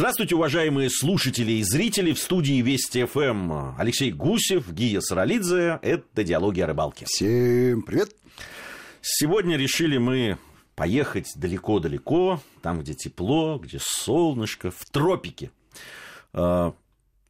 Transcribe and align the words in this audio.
Здравствуйте, 0.00 0.34
уважаемые 0.34 0.88
слушатели 0.88 1.52
и 1.52 1.62
зрители. 1.62 2.14
В 2.14 2.18
студии 2.18 2.62
Вести 2.62 3.04
ФМ 3.04 3.78
Алексей 3.78 4.10
Гусев, 4.10 4.72
Гия 4.72 5.02
Саралидзе. 5.02 5.78
Это 5.82 6.24
«Диалоги 6.24 6.60
о 6.62 6.66
рыбалке». 6.68 7.04
Всем 7.06 7.82
привет. 7.82 8.16
Сегодня 9.02 9.58
решили 9.58 9.98
мы 9.98 10.38
поехать 10.74 11.30
далеко-далеко, 11.36 12.40
там, 12.62 12.80
где 12.80 12.94
тепло, 12.94 13.58
где 13.58 13.78
солнышко, 13.78 14.70
в 14.70 14.86
тропики. 14.90 15.50
А, 16.32 16.72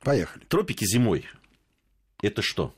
Поехали. 0.05 0.45
Тропики 0.45 0.85
зимой. 0.85 1.27
Это 2.23 2.41
что? 2.41 2.73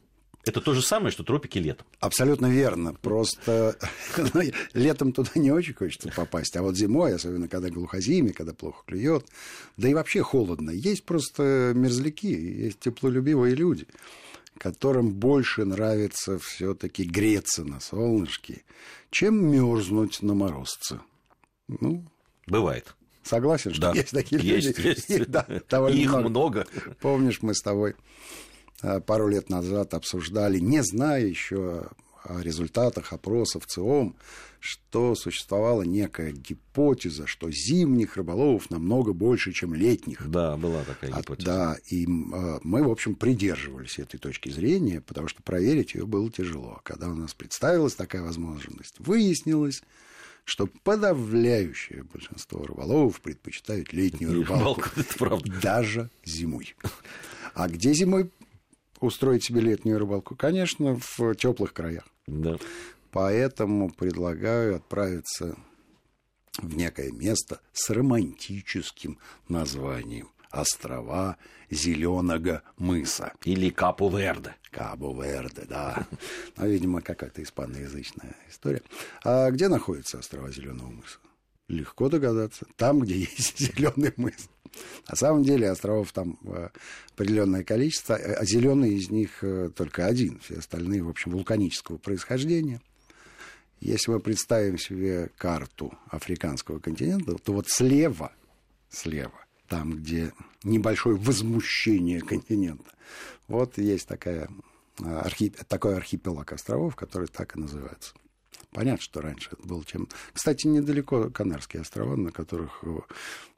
Это 0.45 0.61
то 0.61 0.74
же 0.74 0.82
самое, 0.82 1.12
что 1.12 1.22
тропики 1.22 1.58
летом. 1.58 1.86
Абсолютно 2.00 2.46
верно. 2.46 2.95
Просто 2.95 3.77
ну, 4.34 4.43
летом 4.75 5.12
туда 5.12 5.30
не 5.36 5.52
очень 5.52 5.75
хочется 5.75 6.11
попасть. 6.14 6.57
А 6.57 6.62
вот 6.62 6.76
зимой, 6.76 7.14
особенно 7.14 7.48
когда 7.48 7.70
глухозимие, 7.70 8.34
когда 8.34 8.52
плохо 8.52 8.82
клюет, 8.86 9.26
да 9.76 9.89
и 9.89 9.94
вообще 9.94 10.22
холодно. 10.22 10.70
Есть 10.70 11.04
просто 11.04 11.72
мерзляки, 11.75 12.32
есть 12.32 12.81
теплолюбивые 12.81 13.54
люди, 13.54 13.86
которым 14.58 15.12
больше 15.12 15.64
нравится 15.64 16.39
все-таки 16.39 17.04
греться 17.04 17.64
на 17.64 17.79
солнышке, 17.79 18.64
чем 19.11 19.46
мерзнуть 19.50 20.22
на 20.22 20.34
морозце. 20.34 21.00
Ну, 21.68 22.04
Бывает. 22.46 22.95
Согласен, 23.22 23.72
что 23.72 23.82
да. 23.82 23.93
есть 23.93 24.11
такие 24.11 24.43
есть, 24.43 24.79
люди. 24.79 24.89
Есть, 24.89 25.09
есть. 25.09 25.26
Да, 25.31 25.46
Их 25.89 26.11
много. 26.11 26.29
много. 26.29 26.67
Помнишь, 27.00 27.40
мы 27.40 27.54
с 27.54 27.61
тобой 27.61 27.95
пару 29.07 29.29
лет 29.29 29.49
назад 29.50 29.95
обсуждали, 29.95 30.59
не 30.59 30.82
зная 30.82 31.25
еще 31.25 31.89
о 32.25 32.41
результатах 32.41 33.12
опросов 33.12 33.67
ЦИОМ, 33.67 34.17
что 34.61 35.14
существовала 35.14 35.83
некая 35.83 36.33
гипотеза, 36.33 37.27
что 37.27 37.50
зимних 37.50 38.17
рыболовов 38.17 38.70
намного 38.70 39.12
больше, 39.12 39.53
чем 39.53 39.75
летних. 39.75 40.28
Да, 40.31 40.56
была 40.56 40.84
такая 40.84 41.12
а, 41.12 41.20
гипотеза. 41.20 41.53
А, 41.53 41.75
да, 41.75 41.78
и 41.89 42.05
э, 42.05 42.06
мы, 42.62 42.84
в 42.84 42.91
общем, 42.91 43.17
придерживались 43.17 43.98
этой 43.98 44.19
точки 44.19 44.51
зрения, 44.51 45.01
потому 45.01 45.27
что 45.27 45.43
проверить 45.43 45.95
ее 45.95 46.06
было 46.06 46.31
тяжело. 46.31 46.81
Когда 46.84 47.09
у 47.09 47.15
нас 47.15 47.34
представилась 47.34 47.95
такая 47.95 48.23
возможность, 48.23 48.95
выяснилось, 49.01 49.83
что 50.45 50.69
подавляющее 50.84 52.05
большинство 52.05 52.65
рыболовов 52.65 53.21
предпочитают 53.21 53.93
летнюю 53.93 54.33
рыбалку, 54.33 54.83
рыбалку 54.83 54.91
это 54.97 55.19
правда. 55.19 55.53
даже 55.61 56.11
зимой. 56.25 56.77
А 57.55 57.69
где 57.69 57.93
зимой 57.93 58.31
устроить 59.06 59.45
себе 59.45 59.61
летнюю 59.61 59.98
рыбалку? 59.98 60.36
Конечно, 60.36 60.98
в 61.17 61.34
теплых 61.34 61.72
краях. 61.72 62.05
Да. 62.27 62.56
Поэтому 63.11 63.91
предлагаю 63.91 64.77
отправиться 64.77 65.56
в 66.59 66.77
некое 66.77 67.12
место 67.12 67.61
с 67.72 67.91
романтическим 67.91 69.19
названием 69.48 70.31
острова 70.50 71.36
Зеленого 71.70 72.62
мыса. 72.77 73.33
Или 73.44 73.70
Капу-Верде. 73.70 74.55
Кабо-Верде, 74.70 75.64
да. 75.69 76.06
Ну, 76.56 76.66
видимо, 76.66 77.00
какая-то 77.00 77.42
испаноязычная 77.42 78.37
история. 78.50 78.83
А 79.25 79.50
где 79.50 79.69
находятся 79.69 80.19
острова 80.19 80.50
Зеленого 80.50 80.91
мыса? 80.91 81.19
Легко 81.69 82.11
догадаться. 82.11 82.66
Там, 82.77 83.00
где 83.00 83.16
есть 83.20 83.59
зеленый 83.59 84.12
мыс. 84.16 84.48
На 85.09 85.17
самом 85.17 85.42
деле 85.42 85.70
островов 85.70 86.12
там 86.12 86.39
э, 86.45 86.69
определенное 87.15 87.65
количество, 87.65 88.15
э, 88.15 88.34
а 88.34 88.45
зеленый 88.45 88.95
из 88.95 89.11
них 89.11 89.42
э, 89.42 89.70
только 89.75 90.06
один, 90.06 90.39
все 90.41 90.59
остальные, 90.59 91.03
в 91.03 91.09
общем, 91.09 91.33
вулканического 91.33 91.98
происхождения. 91.98 92.81
Если 93.81 94.11
мы 94.11 94.20
представим 94.20 94.78
себе 94.78 95.31
карту 95.37 95.93
африканского 96.09 96.78
континента, 96.78 97.34
то 97.34 97.53
вот 97.53 97.69
слева, 97.69 98.33
слева, 98.89 99.45
там, 99.69 99.93
где 99.95 100.33
небольшое 100.62 101.17
возмущение 101.17 102.20
континента, 102.20 102.91
вот 103.48 103.78
есть 103.78 104.06
такая, 104.06 104.48
архип... 105.00 105.56
такой 105.65 105.97
архипелаг 105.97 106.53
островов, 106.53 106.95
который 106.95 107.27
так 107.27 107.56
и 107.56 107.61
называется. 107.61 108.15
Понятно, 108.71 109.03
что 109.03 109.21
раньше 109.21 109.50
это 109.53 109.66
был 109.66 109.83
чем... 109.83 110.09
Кстати, 110.33 110.66
недалеко 110.66 111.28
Канарские 111.31 111.83
острова, 111.83 112.16
на 112.16 112.31
которых 112.31 112.84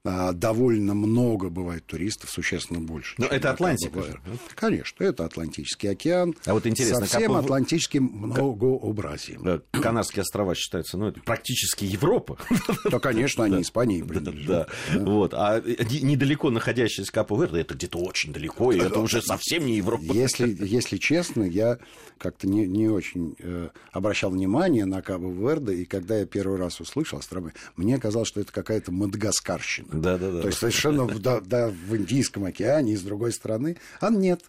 довольно 0.04 0.92
много 0.94 1.48
бывает 1.48 1.86
туристов, 1.86 2.28
существенно 2.28 2.80
больше. 2.80 3.14
Но 3.16 3.26
это 3.26 3.50
Атлантика 3.50 4.02
же. 4.02 4.20
Конечно, 4.54 5.02
это 5.02 5.24
Атлантический 5.24 5.90
океан. 5.90 6.34
А 6.44 6.52
вот 6.52 6.66
интересно, 6.66 7.06
совсем 7.06 7.32
как... 7.32 7.44
Атлантическим 7.44 8.04
многообразием. 8.04 9.62
Канарские 9.72 10.22
острова 10.22 10.54
считаются, 10.54 10.98
ну, 10.98 11.08
это 11.08 11.20
практически 11.20 11.84
Европа. 11.84 12.38
Да, 12.90 12.98
конечно, 12.98 13.44
они 13.44 13.62
Испании 13.62 14.02
принадлежат. 14.02 14.68
Да, 14.92 14.98
вот. 15.00 15.32
А 15.32 15.60
недалеко 15.60 16.50
находящийся 16.50 17.10
Капо 17.10 17.40
Верде, 17.40 17.60
это 17.60 17.74
где-то 17.74 17.98
очень 17.98 18.32
далеко, 18.32 18.72
и 18.72 18.78
это 18.78 19.00
уже 19.00 19.22
совсем 19.22 19.64
не 19.64 19.76
Европа. 19.76 20.02
Если, 20.02 20.56
если 20.64 20.98
честно, 20.98 21.44
я 21.44 21.78
как-то 22.18 22.46
не, 22.46 22.66
не 22.66 22.88
очень 22.88 23.36
э, 23.38 23.70
обращал 23.92 24.30
внимание 24.30 24.84
на 24.84 25.02
Капо 25.02 25.26
Верде, 25.26 25.74
и 25.74 25.84
когда 25.84 26.18
я 26.18 26.26
первый 26.26 26.58
раз 26.58 26.80
услышал 26.80 27.18
острова, 27.18 27.52
мне 27.76 27.98
казалось, 27.98 28.28
что 28.28 28.40
это 28.40 28.52
какая-то 28.52 28.92
Мадагаскарщина. 28.92 29.93
Да, 30.00 30.18
да, 30.18 30.30
да. 30.30 30.40
То 30.42 30.48
есть 30.48 30.58
совершенно 30.58 31.04
в, 31.04 31.18
да, 31.20 31.40
да, 31.40 31.68
в 31.68 31.96
Индийском 31.96 32.44
океане 32.44 32.92
и 32.92 32.96
с 32.96 33.02
другой 33.02 33.32
стороны. 33.32 33.76
А 34.00 34.10
нет. 34.10 34.42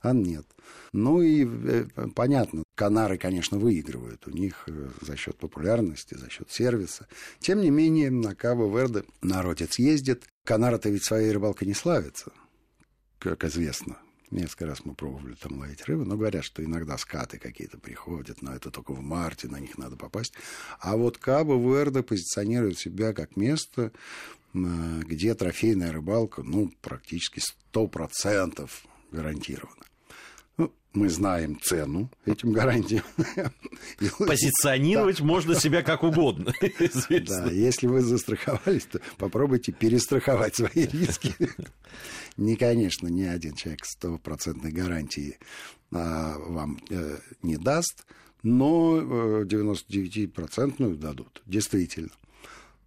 А 0.00 0.12
нет. 0.12 0.46
Ну 0.92 1.20
и 1.20 1.46
э, 1.46 1.86
понятно, 2.14 2.64
Канары, 2.74 3.18
конечно, 3.18 3.58
выигрывают 3.58 4.26
у 4.26 4.30
них 4.30 4.64
э, 4.66 4.88
за 5.02 5.16
счет 5.16 5.36
популярности, 5.36 6.14
за 6.14 6.30
счет 6.30 6.50
сервиса. 6.50 7.06
Тем 7.38 7.60
не 7.60 7.70
менее, 7.70 8.10
на 8.10 8.34
Кабо-Верде 8.34 9.04
народец 9.20 9.78
ездит. 9.78 10.24
Канары-то 10.44 10.88
ведь 10.88 11.04
своей 11.04 11.30
рыбалкой 11.30 11.68
не 11.68 11.74
славятся, 11.74 12.32
как 13.18 13.44
известно. 13.44 13.98
Несколько 14.30 14.66
раз 14.66 14.84
мы 14.84 14.94
пробовали 14.94 15.34
там 15.34 15.58
ловить 15.58 15.84
рыбу, 15.86 16.04
но 16.04 16.16
говорят, 16.16 16.44
что 16.44 16.64
иногда 16.64 16.96
скаты 16.98 17.38
какие-то 17.38 17.78
приходят, 17.78 18.42
но 18.42 18.54
это 18.54 18.70
только 18.70 18.92
в 18.92 19.00
марте, 19.00 19.48
на 19.48 19.58
них 19.58 19.76
надо 19.76 19.96
попасть. 19.96 20.34
А 20.78 20.96
вот 20.96 21.18
Кабо-Верде 21.18 22.04
позиционирует 22.04 22.78
себя 22.78 23.12
как 23.12 23.36
место, 23.36 23.92
где 24.52 25.34
трофейная 25.34 25.92
рыбалка, 25.92 26.42
ну, 26.42 26.72
практически 26.80 27.40
100% 27.72 28.68
гарантирована. 29.12 29.84
Ну, 30.56 30.72
мы 30.92 31.08
знаем 31.08 31.60
цену 31.60 32.10
этим 32.26 32.52
гарантиям. 32.52 33.04
Позиционировать 34.18 35.20
можно 35.20 35.54
себя 35.54 35.82
как 35.82 36.02
угодно. 36.02 36.52
Да, 37.26 37.50
если 37.50 37.86
вы 37.86 38.00
застраховались, 38.00 38.86
то 38.86 39.00
попробуйте 39.16 39.72
перестраховать 39.72 40.56
свои 40.56 40.86
риски. 40.86 41.34
Не, 42.36 42.56
конечно, 42.56 43.08
ни 43.08 43.22
один 43.22 43.54
человек 43.54 43.84
стопроцентной 43.84 44.72
гарантии 44.72 45.38
а, 45.92 46.38
вам 46.38 46.78
э, 46.88 47.18
не 47.42 47.56
даст, 47.56 48.06
но 48.42 49.42
99% 49.42 50.74
э, 50.78 50.94
дадут, 50.96 51.42
действительно 51.46 52.10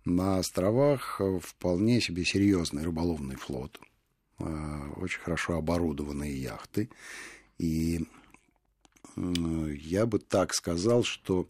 на 0.06 0.38
островах 0.38 1.20
э, 1.20 1.40
вполне 1.42 2.02
себе 2.02 2.26
серьезный 2.26 2.84
рыболовный 2.84 3.36
флот, 3.36 3.80
э, 4.40 4.90
очень 4.98 5.20
хорошо 5.20 5.58
оборудованные 5.58 6.36
яхты. 6.36 6.90
И 7.58 8.06
я 9.16 10.06
бы 10.06 10.20
так 10.20 10.54
сказал, 10.54 11.04
что 11.04 11.48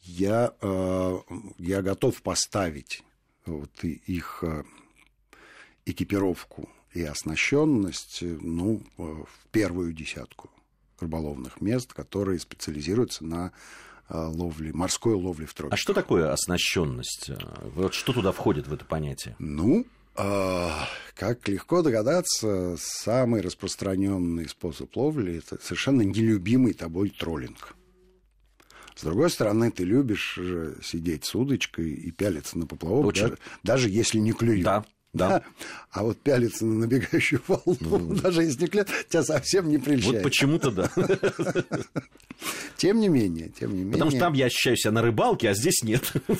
я, 0.00 0.54
э, 0.60 1.18
я 1.58 1.82
готов 1.82 2.22
поставить 2.22 3.02
вот 3.44 3.84
их 3.84 4.42
экипировку 5.84 6.68
и 6.92 7.02
оснащенность 7.02 8.22
ну, 8.22 8.82
в 8.96 9.46
первую 9.52 9.92
десятку 9.92 10.50
рыболовных 10.98 11.60
мест, 11.60 11.92
которые 11.92 12.40
специализируются 12.40 13.24
на 13.24 13.48
Э, 13.48 13.52
ловли, 14.08 14.70
морской 14.72 15.14
ловли 15.14 15.46
в 15.46 15.54
тропиках. 15.54 15.78
А 15.78 15.80
что 15.80 15.94
такое 15.94 16.32
оснащенность? 16.32 17.30
Вот 17.74 17.94
что 17.94 18.12
туда 18.12 18.32
входит 18.32 18.66
в 18.66 18.72
это 18.72 18.84
понятие? 18.84 19.36
Ну, 19.38 19.86
э, 20.16 20.68
как 21.14 21.48
легко 21.48 21.82
догадаться, 21.82 22.76
самый 22.78 23.40
распространенный 23.40 24.48
способ 24.48 24.94
ловли 24.96 25.38
это 25.38 25.58
совершенно 25.62 26.02
нелюбимый 26.02 26.72
тобой 26.72 27.10
троллинг. 27.10 27.74
С 28.96 29.02
другой 29.02 29.28
стороны, 29.28 29.70
ты 29.70 29.84
любишь 29.84 30.38
сидеть 30.82 31.26
с 31.26 31.34
удочкой 31.34 31.90
и 31.90 32.10
пялиться 32.10 32.58
на 32.58 32.66
поплавок, 32.66 33.14
даже, 33.14 33.38
даже 33.62 33.90
если 33.90 34.18
не 34.18 34.32
клюет. 34.32 34.64
Да, 34.64 34.84
да. 35.12 35.42
А 35.90 36.02
вот 36.02 36.18
пялиться 36.18 36.66
на 36.66 36.80
набегающую 36.80 37.40
волну, 37.46 37.76
ну, 37.80 38.14
даже 38.16 38.42
если 38.42 38.66
клет, 38.66 38.88
тебя 39.08 39.22
совсем 39.22 39.70
не 39.70 39.78
прельщает. 39.78 40.16
Вот 40.16 40.22
почему-то 40.24 40.70
да. 40.70 40.90
Тем 42.76 43.00
не 43.00 43.08
менее, 43.08 43.48
тем 43.48 43.70
не 43.70 43.78
менее. 43.78 43.92
Потому 43.94 44.10
что 44.10 44.20
там 44.20 44.34
я 44.34 44.44
ощущаю 44.46 44.76
себя 44.76 44.92
на 44.92 45.00
рыбалке, 45.00 45.48
а 45.48 45.54
здесь 45.54 45.82
нет. 45.82 46.12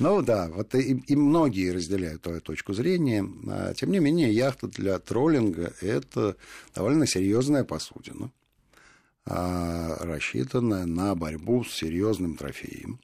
Ну 0.00 0.22
да, 0.22 0.48
вот 0.48 0.74
и, 0.74 1.04
и 1.06 1.14
многие 1.14 1.70
разделяют 1.70 2.22
твою 2.22 2.40
точку 2.40 2.72
зрения. 2.72 3.24
А, 3.46 3.74
тем 3.74 3.92
не 3.92 4.00
менее, 4.00 4.32
яхта 4.32 4.66
для 4.66 4.98
троллинга– 4.98 5.72
это 5.80 6.36
довольно 6.74 7.06
серьезная 7.06 7.62
посудина, 7.62 8.32
а, 9.24 9.96
рассчитанная 10.00 10.86
на 10.86 11.14
борьбу 11.14 11.62
с 11.62 11.74
серьезным 11.74 12.36
трофеем. 12.36 12.98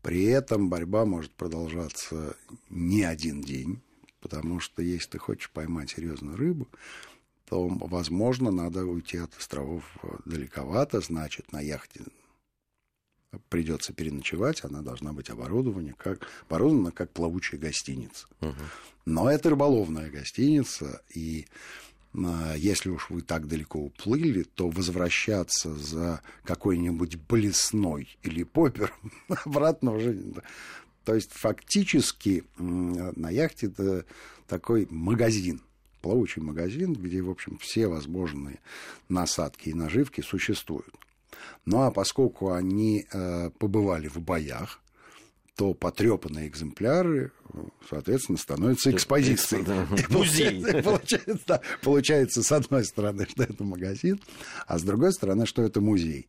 При 0.00 0.24
этом 0.24 0.70
борьба 0.70 1.04
может 1.04 1.32
продолжаться 1.32 2.36
не 2.70 3.02
один 3.02 3.42
день 3.42 3.82
Потому 4.20 4.60
что 4.60 4.82
если 4.82 5.10
ты 5.10 5.18
хочешь 5.18 5.50
поймать 5.50 5.90
серьезную 5.90 6.36
рыбу, 6.36 6.68
то, 7.48 7.66
возможно, 7.68 8.50
надо 8.50 8.84
уйти 8.84 9.18
от 9.18 9.36
островов 9.36 9.84
далековато, 10.24 11.00
значит, 11.00 11.52
на 11.52 11.60
яхте 11.60 12.02
придется 13.48 13.92
переночевать, 13.92 14.64
она 14.64 14.82
должна 14.82 15.12
быть 15.12 15.30
оборудована 15.30 15.94
как, 15.94 16.26
оборудована 16.48 16.90
как 16.90 17.10
плавучая 17.10 17.60
гостиница. 17.60 18.26
Угу. 18.40 18.54
Но 19.06 19.30
это 19.30 19.50
рыболовная 19.50 20.10
гостиница, 20.10 21.02
и 21.14 21.46
а, 22.14 22.54
если 22.56 22.90
уж 22.90 23.10
вы 23.10 23.22
так 23.22 23.46
далеко 23.46 23.78
уплыли, 23.78 24.42
то 24.42 24.68
возвращаться 24.68 25.74
за 25.74 26.22
какой-нибудь 26.44 27.16
блесной 27.16 28.18
или 28.22 28.42
попер 28.42 28.92
обратно 29.44 29.92
уже... 29.92 30.18
То 31.10 31.16
есть 31.16 31.32
фактически 31.32 32.44
на 32.56 33.30
яхте 33.30 33.66
это 33.66 34.04
такой 34.46 34.86
магазин, 34.90 35.60
плавучий 36.02 36.40
магазин, 36.40 36.92
где, 36.92 37.20
в 37.20 37.28
общем, 37.28 37.58
все 37.60 37.88
возможные 37.88 38.60
насадки 39.08 39.70
и 39.70 39.74
наживки 39.74 40.20
существуют. 40.20 40.94
Ну 41.64 41.82
а 41.82 41.90
поскольку 41.90 42.52
они 42.52 43.08
э, 43.12 43.50
побывали 43.58 44.06
в 44.06 44.18
боях, 44.18 44.80
то 45.56 45.74
потрепанные 45.74 46.48
экземпляры, 46.48 47.32
соответственно, 47.88 48.38
становятся 48.38 48.90
экспозицией. 48.90 49.64
Музей. 50.08 50.64
Получается, 50.82 51.44
да, 51.46 51.60
получается, 51.82 52.42
с 52.42 52.52
одной 52.52 52.84
стороны, 52.84 53.26
что 53.28 53.42
это 53.42 53.64
магазин, 53.64 54.20
а 54.66 54.78
с 54.78 54.82
другой 54.82 55.12
стороны, 55.12 55.46
что 55.46 55.62
это 55.62 55.80
музей. 55.80 56.28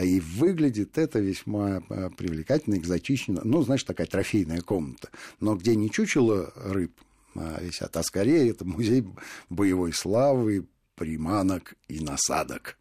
И 0.00 0.20
выглядит 0.20 0.98
это 0.98 1.18
весьма 1.18 1.82
э, 1.88 2.10
привлекательно, 2.16 2.76
экзотично. 2.76 3.40
Ну, 3.44 3.62
знаешь, 3.62 3.84
такая 3.84 4.06
трофейная 4.06 4.60
комната. 4.60 5.10
Но 5.40 5.56
где 5.56 5.74
не 5.76 5.90
чучело 5.90 6.52
рыб 6.54 6.92
а 7.34 7.60
висят, 7.60 7.96
а 7.96 8.02
скорее 8.02 8.50
это 8.50 8.64
музей 8.64 9.06
боевой 9.48 9.92
славы, 9.92 10.66
приманок 10.96 11.74
и 11.88 12.00
насадок. 12.00 12.76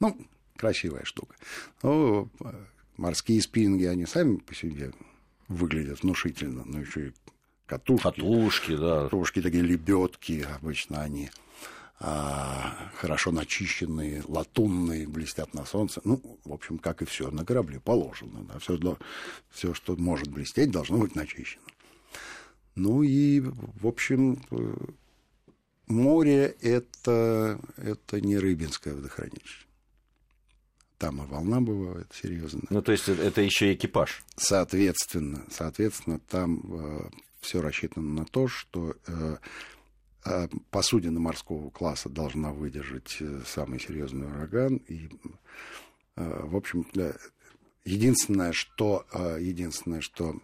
Ну, 0.00 0.16
красивая 0.56 1.04
штука. 1.04 1.34
Ну, 1.82 2.30
морские 2.96 3.40
спиннинги, 3.40 3.84
они 3.84 4.06
сами 4.06 4.36
по 4.36 4.54
себе 4.54 4.92
выглядят 5.48 6.02
внушительно, 6.02 6.64
но 6.64 6.80
еще 6.80 7.08
и 7.08 7.12
катушки. 7.66 8.02
Катушки, 8.02 8.76
да. 8.76 9.04
Катушки 9.04 9.42
такие 9.42 9.62
лебедки, 9.62 10.46
обычно 10.60 11.02
они 11.02 11.30
а, 11.98 12.90
хорошо 12.94 13.32
начищенные, 13.32 14.22
латунные, 14.26 15.08
блестят 15.08 15.54
на 15.54 15.64
солнце. 15.64 16.00
Ну, 16.04 16.20
в 16.44 16.52
общем, 16.52 16.78
как 16.78 17.02
и 17.02 17.06
все 17.06 17.30
на 17.30 17.44
корабле 17.44 17.80
положено. 17.80 18.44
Да, 18.44 18.58
все, 18.58 18.78
все, 19.50 19.74
что 19.74 19.96
может 19.96 20.28
блестеть, 20.28 20.70
должно 20.70 20.98
быть 20.98 21.14
начищено. 21.14 21.62
Ну 22.74 23.02
и, 23.02 23.40
в 23.40 23.86
общем, 23.86 24.38
море 25.86 26.54
это, 26.60 27.58
это 27.76 28.20
не 28.20 28.36
рыбинское 28.38 28.94
водохранилище. 28.94 29.65
Там 30.98 31.22
и 31.22 31.26
волна 31.26 31.60
бывает 31.60 32.10
серьезная. 32.14 32.62
Ну, 32.70 32.80
то 32.80 32.92
есть 32.92 33.08
это 33.08 33.42
еще 33.42 33.74
экипаж. 33.74 34.24
Соответственно, 34.36 35.44
соответственно, 35.50 36.20
там 36.20 36.62
э, 36.72 37.10
все 37.40 37.60
рассчитано 37.60 38.20
на 38.20 38.24
то, 38.24 38.48
что 38.48 38.96
э, 39.06 39.36
э, 40.24 40.48
посудина 40.70 41.20
морского 41.20 41.68
класса 41.68 42.08
должна 42.08 42.52
выдержать 42.52 43.18
э, 43.20 43.42
самый 43.46 43.78
серьезный 43.78 44.26
ураган. 44.26 44.76
И, 44.88 45.10
э, 46.16 46.46
в 46.46 46.56
общем, 46.56 46.86
для... 46.94 47.14
единственное, 47.84 48.52
что, 48.52 49.04
э, 49.12 49.38
единственное, 49.42 50.00
что 50.00 50.40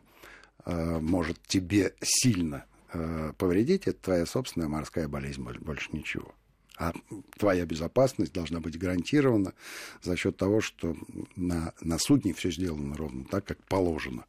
э, 0.66 1.00
может 1.00 1.40
тебе 1.46 1.94
сильно 2.02 2.66
э, 2.92 3.32
повредить, 3.38 3.86
это 3.86 3.98
твоя 4.02 4.26
собственная 4.26 4.68
морская 4.68 5.08
болезнь, 5.08 5.42
больше 5.42 5.88
ничего. 5.92 6.34
А 6.82 6.92
твоя 7.38 7.64
безопасность 7.64 8.32
должна 8.32 8.58
быть 8.58 8.76
гарантирована 8.76 9.54
за 10.02 10.16
счет 10.16 10.36
того, 10.36 10.60
что 10.60 10.96
на, 11.36 11.72
на 11.80 11.96
судне 12.00 12.34
все 12.34 12.50
сделано 12.50 12.96
ровно 12.96 13.24
так, 13.24 13.44
как 13.44 13.62
положено 13.68 14.24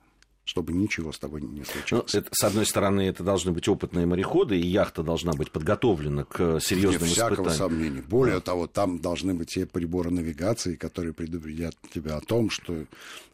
чтобы 0.46 0.74
ничего 0.74 1.14
с 1.14 1.20
тобой 1.20 1.42
не 1.42 1.60
ну, 1.60 1.66
случилось. 1.66 2.14
Ну, 2.14 2.20
это, 2.20 2.30
с 2.34 2.44
одной 2.44 2.66
стороны, 2.66 3.08
это 3.08 3.24
должны 3.24 3.54
быть 3.54 3.66
опытные 3.70 4.06
мореходы, 4.06 4.60
и 4.60 4.68
яхта 4.68 5.02
должна 5.02 5.32
быть 5.32 5.52
подготовлена 5.52 6.26
к 6.26 6.60
серьезным 6.60 7.04
Вне 7.04 7.12
всякого 7.12 7.48
испытаниям. 7.48 7.58
сомнения. 7.58 8.02
Более 8.02 8.36
да. 8.36 8.42
того, 8.42 8.68
там 8.68 9.00
должны 9.00 9.34
быть 9.34 9.52
те 9.54 9.66
приборы 9.66 10.12
навигации, 10.12 10.76
которые 10.76 11.14
предупредят 11.14 11.76
тебя 11.94 12.18
о 12.18 12.20
том, 12.20 12.50
что 12.50 12.74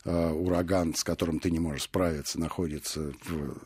э, 0.05 0.29
ураган, 0.29 0.93
с 0.93 1.03
которым 1.03 1.39
ты 1.39 1.49
не 1.49 1.59
можешь 1.59 1.85
справиться, 1.85 2.39
находится 2.39 3.11
в 3.25 3.57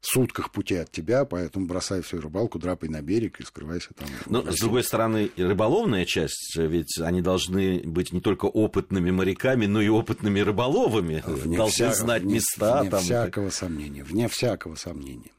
сутках 0.00 0.52
пути 0.52 0.76
от 0.76 0.90
тебя, 0.90 1.24
поэтому 1.24 1.66
бросай 1.66 2.02
всю 2.02 2.20
рыбалку, 2.20 2.58
драпай 2.58 2.88
на 2.88 3.02
берег 3.02 3.40
и 3.40 3.44
скрывайся 3.44 3.90
там. 3.94 4.08
Но, 4.26 4.50
с 4.50 4.60
другой 4.60 4.84
стороны, 4.84 5.30
рыболовная 5.36 6.04
часть, 6.04 6.56
ведь 6.56 6.98
они 6.98 7.20
должны 7.20 7.80
быть 7.84 8.12
не 8.12 8.20
только 8.20 8.46
опытными 8.46 9.10
моряками, 9.10 9.66
но 9.66 9.80
и 9.80 9.88
опытными 9.88 10.40
рыболовами. 10.40 11.22
Вне 11.26 11.56
должны 11.56 11.90
вся... 11.90 11.94
знать 11.94 12.22
места. 12.22 12.80
Вне 12.80 12.90
там... 12.90 13.00
всякого 13.00 13.50
сомнения, 13.50 14.04
вне 14.04 14.28
всякого 14.28 14.76
сомнения. 14.76 15.32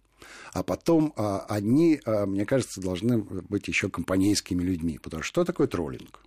А 0.51 0.63
потом 0.63 1.13
а, 1.15 1.45
они, 1.47 2.01
а, 2.05 2.25
мне 2.25 2.45
кажется, 2.45 2.81
должны 2.81 3.19
быть 3.19 3.67
еще 3.67 3.89
компанейскими 3.89 4.63
людьми. 4.63 4.97
Потому 4.97 5.23
что 5.23 5.29
что 5.29 5.45
такое 5.45 5.67
троллинг? 5.67 6.19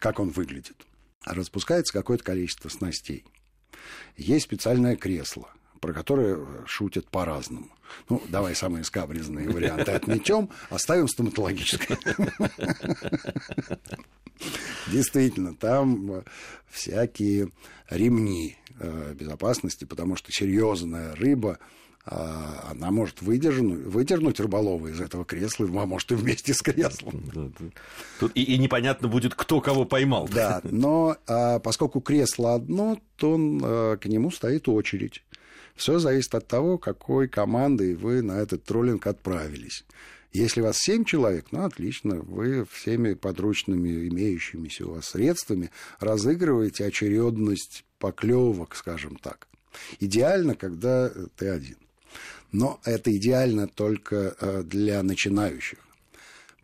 Как 0.00 0.18
он 0.18 0.30
выглядит? 0.30 0.76
Распускается 1.24 1.92
какое-то 1.92 2.24
количество 2.24 2.68
снастей. 2.68 3.24
Есть 4.16 4.44
специальное 4.44 4.96
кресло– 4.96 5.48
про 5.84 5.92
которые 5.92 6.46
шутят 6.64 7.10
по-разному. 7.10 7.68
Ну, 8.08 8.22
давай 8.30 8.54
самые 8.54 8.84
скабрезные 8.84 9.50
варианты 9.50 9.92
отметем, 9.92 10.48
оставим 10.70 11.08
стоматологическое. 11.08 11.98
Действительно, 14.90 15.54
там 15.54 16.22
всякие 16.70 17.50
ремни 17.90 18.56
э, 18.80 19.12
безопасности, 19.12 19.84
потому 19.84 20.16
что 20.16 20.32
серьезная 20.32 21.14
рыба 21.16 21.58
а, 22.06 22.68
она 22.70 22.90
может 22.90 23.20
выдернуть, 23.20 23.84
выдернуть 23.84 24.40
рыболова 24.40 24.88
из 24.88 25.00
этого 25.00 25.26
кресла, 25.26 25.66
а 25.66 25.86
может 25.86 26.12
и 26.12 26.14
вместе 26.14 26.54
с 26.54 26.62
креслом. 26.62 27.52
Тут 28.20 28.32
и, 28.34 28.42
и 28.42 28.58
непонятно 28.58 29.08
будет, 29.08 29.34
кто 29.34 29.60
кого 29.60 29.84
поймал. 29.84 30.28
Да, 30.32 30.60
но 30.64 31.16
а, 31.26 31.58
поскольку 31.58 32.00
кресло 32.00 32.54
одно, 32.54 32.98
то 33.16 33.36
а, 33.38 33.96
к 33.98 34.06
нему 34.06 34.30
стоит 34.30 34.66
очередь. 34.68 35.22
Все 35.74 35.98
зависит 35.98 36.34
от 36.34 36.46
того, 36.46 36.78
какой 36.78 37.28
командой 37.28 37.94
вы 37.94 38.22
на 38.22 38.38
этот 38.38 38.64
троллинг 38.64 39.06
отправились. 39.06 39.84
Если 40.32 40.60
вас 40.60 40.78
семь 40.78 41.04
человек, 41.04 41.46
ну, 41.52 41.64
отлично, 41.64 42.16
вы 42.16 42.64
всеми 42.64 43.14
подручными 43.14 44.08
имеющимися 44.08 44.86
у 44.86 44.94
вас 44.94 45.10
средствами 45.10 45.70
разыгрываете 46.00 46.86
очередность 46.86 47.84
поклевок, 47.98 48.74
скажем 48.74 49.16
так. 49.16 49.46
Идеально, 50.00 50.56
когда 50.56 51.10
ты 51.36 51.48
один. 51.48 51.76
Но 52.50 52.80
это 52.84 53.12
идеально 53.16 53.68
только 53.68 54.36
э, 54.40 54.62
для 54.64 55.02
начинающих, 55.02 55.78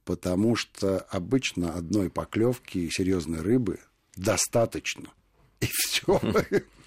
потому 0.05 0.57
что 0.57 1.01
обычно 1.11 1.73
одной 1.73 2.11
поклевки 2.11 2.89
серьезной 2.91 3.41
рыбы 3.41 3.79
достаточно. 4.17 5.11
И 5.61 5.67
все. 5.67 6.21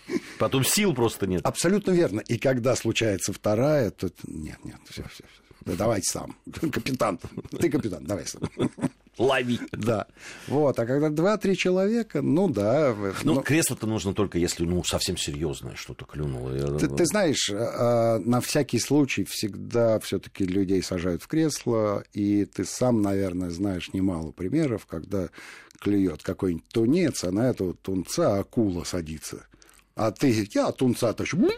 Потом 0.44 0.64
сил 0.66 0.94
просто 0.94 1.26
нет. 1.28 1.46
Абсолютно 1.46 1.92
верно. 1.92 2.20
И 2.20 2.38
когда 2.38 2.76
случается 2.76 3.32
вторая, 3.32 3.92
то 3.92 4.10
нет, 4.28 4.58
нет, 4.64 4.78
все, 4.90 5.04
все, 5.04 5.24
все. 5.24 5.44
Да 5.66 5.74
давай 5.76 6.02
сам. 6.04 6.36
Капитан. 6.72 7.20
Ты 7.60 7.70
капитан, 7.70 8.04
давай 8.04 8.26
сам. 8.28 8.42
Лови. 9.18 9.60
Да. 9.72 10.08
Вот. 10.48 10.78
А 10.80 10.86
когда 10.86 11.10
два-три 11.10 11.56
человека, 11.56 12.22
ну 12.22 12.50
да. 12.50 12.96
Ну, 13.24 13.36
но... 13.36 13.42
кресло-то 13.42 13.88
нужно 13.88 14.14
только, 14.14 14.38
если 14.38 14.66
ну, 14.66 14.84
совсем 14.84 15.18
серьезное 15.18 15.76
что-то 15.76 16.06
клюнуло. 16.06 16.80
Ты, 16.80 16.88
ты 16.90 17.06
знаешь, 17.06 17.50
а, 17.54 18.20
на 18.20 18.42
всякий 18.42 18.80
случай 18.80 19.24
всегда 19.24 20.00
все-таки 20.00 20.46
людей 20.46 20.82
сажают 20.82 21.22
в 21.24 21.28
кресло, 21.28 22.04
и 22.12 22.46
ты 22.46 22.66
сам, 22.66 23.02
наверное, 23.02 23.52
знаешь 23.52 23.94
немало 23.94 24.32
примеров, 24.32 24.88
когда 24.88 25.30
клюет 25.80 26.24
какой-нибудь 26.24 26.68
тунец, 26.70 27.24
а 27.24 27.32
на 27.32 27.50
этого 27.50 27.76
тунца 27.76 28.40
акула 28.40 28.84
садится. 28.84 29.46
А 29.96 30.12
ты, 30.12 30.48
я 30.54 30.72
тунца 30.72 31.14
тащу, 31.14 31.52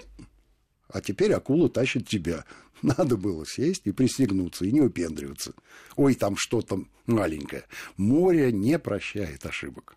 а 0.90 1.02
теперь 1.02 1.34
акула 1.34 1.70
тащит 1.70 2.08
тебя. 2.08 2.46
Надо 2.82 3.18
было 3.18 3.46
сесть 3.46 3.84
и 3.86 3.92
пристегнуться, 3.92 4.66
и 4.66 4.72
не 4.72 4.82
упендриваться. 4.82 5.54
Ой, 5.96 6.16
там 6.16 6.36
что-то 6.38 6.84
маленькое. 7.06 7.64
Море 7.98 8.52
не 8.52 8.78
прощает 8.78 9.46
ошибок. 9.46 9.96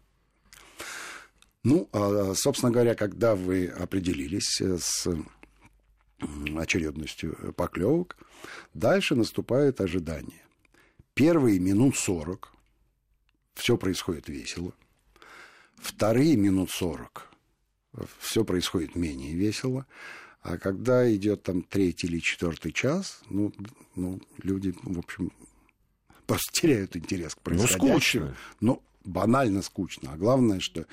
Ну, 1.64 1.88
а, 1.92 2.34
собственно 2.34 2.70
говоря, 2.70 2.94
когда 2.94 3.34
вы 3.34 3.66
определились 3.66 4.60
с 4.60 5.08
очередностью 6.56 7.52
поклевок, 7.56 8.16
дальше 8.74 9.14
наступает 9.14 9.80
ожидание. 9.80 10.42
Первые 11.14 11.58
минут 11.58 11.96
сорок 11.96 12.52
все 13.54 13.76
происходит 13.76 14.28
весело. 14.28 14.72
Вторые 15.76 16.36
минут 16.36 16.70
сорок 16.70 17.27
все 18.18 18.44
происходит 18.44 18.94
менее 18.94 19.34
весело. 19.34 19.86
А 20.42 20.56
когда 20.56 21.12
идет 21.14 21.42
там 21.42 21.62
третий 21.62 22.06
или 22.06 22.20
четвертый 22.20 22.72
час, 22.72 23.20
ну, 23.28 23.52
ну, 23.96 24.20
люди, 24.42 24.74
в 24.82 24.98
общем, 24.98 25.32
просто 26.26 26.52
теряют 26.52 26.96
интерес 26.96 27.34
к 27.34 27.38
ну, 27.38 27.42
происходящему. 27.42 27.86
Ну, 27.86 28.00
скучно. 28.00 28.36
Ну, 28.60 28.82
банально 29.04 29.62
скучно. 29.62 30.12
А 30.12 30.16
главное, 30.16 30.60
что 30.60 30.86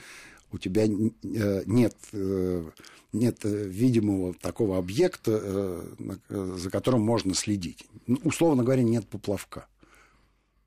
у 0.52 0.58
тебя 0.58 0.86
э, 0.86 1.64
нет, 1.66 1.96
э, 2.14 2.70
нет 3.14 3.40
видимого 3.44 4.34
такого 4.34 4.78
объекта, 4.78 5.40
э, 5.42 6.56
за 6.58 6.70
которым 6.70 7.02
можно 7.02 7.34
следить. 7.36 7.86
Ну, 8.08 8.20
условно 8.24 8.64
говоря, 8.64 8.84
нет 8.84 9.08
поплавка. 9.08 9.68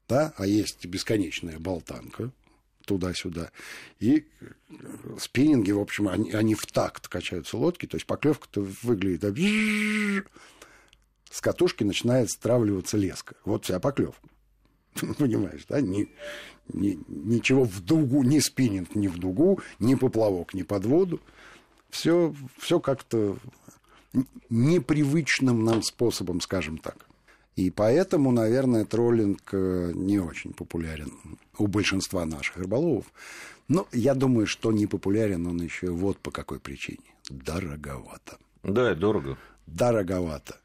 Да? 0.09 0.33
А 0.37 0.47
есть 0.47 0.87
бесконечная 0.87 1.59
болтанка 1.59 2.33
туда-сюда. 2.89 3.53
И 4.01 4.27
спиннинги, 5.19 5.71
в 5.71 5.79
общем, 5.79 6.09
они, 6.09 6.33
они 6.33 6.55
в 6.55 6.67
такт 6.67 7.07
качаются 7.07 7.59
лодки. 7.59 7.87
То 7.87 7.97
есть 7.97 8.07
поклевка-то 8.07 8.67
выглядит... 8.83 9.21
Так... 9.21 9.35
С 11.31 11.43
катушки 11.43 11.85
начинает 11.85 12.31
стравливаться 12.31 12.97
леска. 12.97 13.37
Вот 13.45 13.65
вся 13.67 13.79
поклевка. 13.79 14.27
Понимаешь, 15.19 15.67
да? 15.69 15.83
Ни, 15.83 16.09
ни, 16.73 16.99
ничего 17.07 17.65
в 17.65 17.81
дугу, 17.81 18.23
ни 18.23 18.39
спиннинг, 18.39 18.95
ни 18.95 19.09
в 19.09 19.19
дугу, 19.19 19.61
ни 19.79 19.95
поплавок, 19.95 20.55
ни 20.55 20.63
под 20.63 20.87
воду. 20.87 21.21
Все, 21.91 22.35
все 22.59 22.81
как-то 22.81 23.37
непривычным 24.49 25.65
нам 25.65 25.83
способом, 25.83 26.41
скажем 26.41 26.79
так. 26.79 27.08
И 27.59 27.71
поэтому, 27.71 28.31
наверное, 28.31 28.85
троллинг 28.85 29.53
э, 29.53 29.91
не 29.93 30.21
очень 30.21 30.53
популярен 30.53 31.11
у 31.59 31.67
большинства 31.67 32.25
наших 32.25 32.57
рыболовов. 32.57 33.07
Но 33.67 33.89
я 33.91 34.15
думаю, 34.15 34.47
что 34.47 34.71
не 34.71 34.87
популярен 34.87 35.45
он 35.45 35.61
еще 35.61 35.91
вот 35.91 36.19
по 36.19 36.31
какой 36.31 36.61
причине. 36.61 37.03
Дороговато. 37.29 38.39
Да, 38.63 38.95
дорого. 38.95 39.37
Дороговато. 39.67 40.61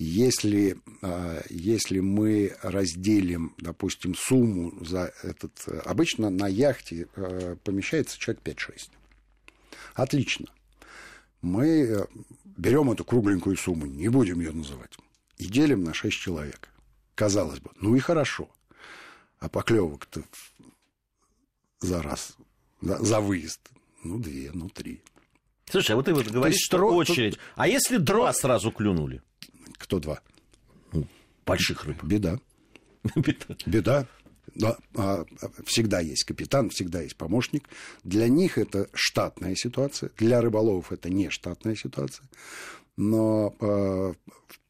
Если, 0.00 0.76
а, 1.02 1.40
если 1.50 2.00
мы 2.00 2.56
разделим, 2.62 3.54
допустим, 3.58 4.16
сумму 4.16 4.72
за 4.84 5.12
этот... 5.22 5.52
Обычно 5.84 6.30
на 6.30 6.48
яхте 6.48 7.06
э, 7.14 7.54
помещается 7.62 8.18
человек 8.18 8.42
5-6. 8.42 8.90
Отлично. 9.94 10.46
Мы 11.42 11.66
э, 11.66 12.06
берем 12.56 12.90
эту 12.90 13.04
кругленькую 13.04 13.56
сумму, 13.56 13.86
не 13.86 14.08
будем 14.08 14.40
ее 14.40 14.50
называть 14.50 14.98
и 15.38 15.46
делим 15.46 15.84
на 15.84 15.94
6 15.94 16.16
человек. 16.16 16.68
Казалось 17.14 17.60
бы, 17.60 17.70
ну 17.80 17.94
и 17.94 18.00
хорошо. 18.00 18.48
А 19.38 19.48
поклевок-то 19.48 20.22
за 21.80 22.02
раз, 22.02 22.36
да, 22.80 22.98
за 22.98 23.20
выезд, 23.20 23.60
ну, 24.02 24.18
две, 24.18 24.50
ну, 24.52 24.68
три. 24.68 25.02
Слушай, 25.66 25.92
а 25.92 25.96
вот 25.96 26.06
ты 26.06 26.14
вот 26.14 26.26
говоришь, 26.26 26.62
что 26.64 26.78
тро... 26.78 26.94
очередь. 26.94 27.38
А 27.54 27.68
если 27.68 27.98
два 27.98 28.32
сразу 28.32 28.70
клюнули? 28.70 29.22
Кто 29.78 29.98
два? 29.98 30.20
Ну, 30.92 31.06
больших 31.44 31.84
рыб. 31.84 32.02
Беда. 32.02 32.38
Беда. 33.16 33.56
Беда. 33.66 34.06
Да, 34.54 34.76
а, 34.94 35.24
всегда 35.66 36.00
есть 36.00 36.24
капитан, 36.24 36.70
всегда 36.70 37.02
есть 37.02 37.16
помощник. 37.16 37.68
Для 38.04 38.28
них 38.28 38.56
это 38.56 38.88
штатная 38.92 39.56
ситуация, 39.56 40.10
для 40.16 40.40
рыболовов 40.40 40.92
это 40.92 41.10
не 41.10 41.28
штатная 41.28 41.74
ситуация 41.74 42.24
но 42.96 43.54
в 43.58 44.14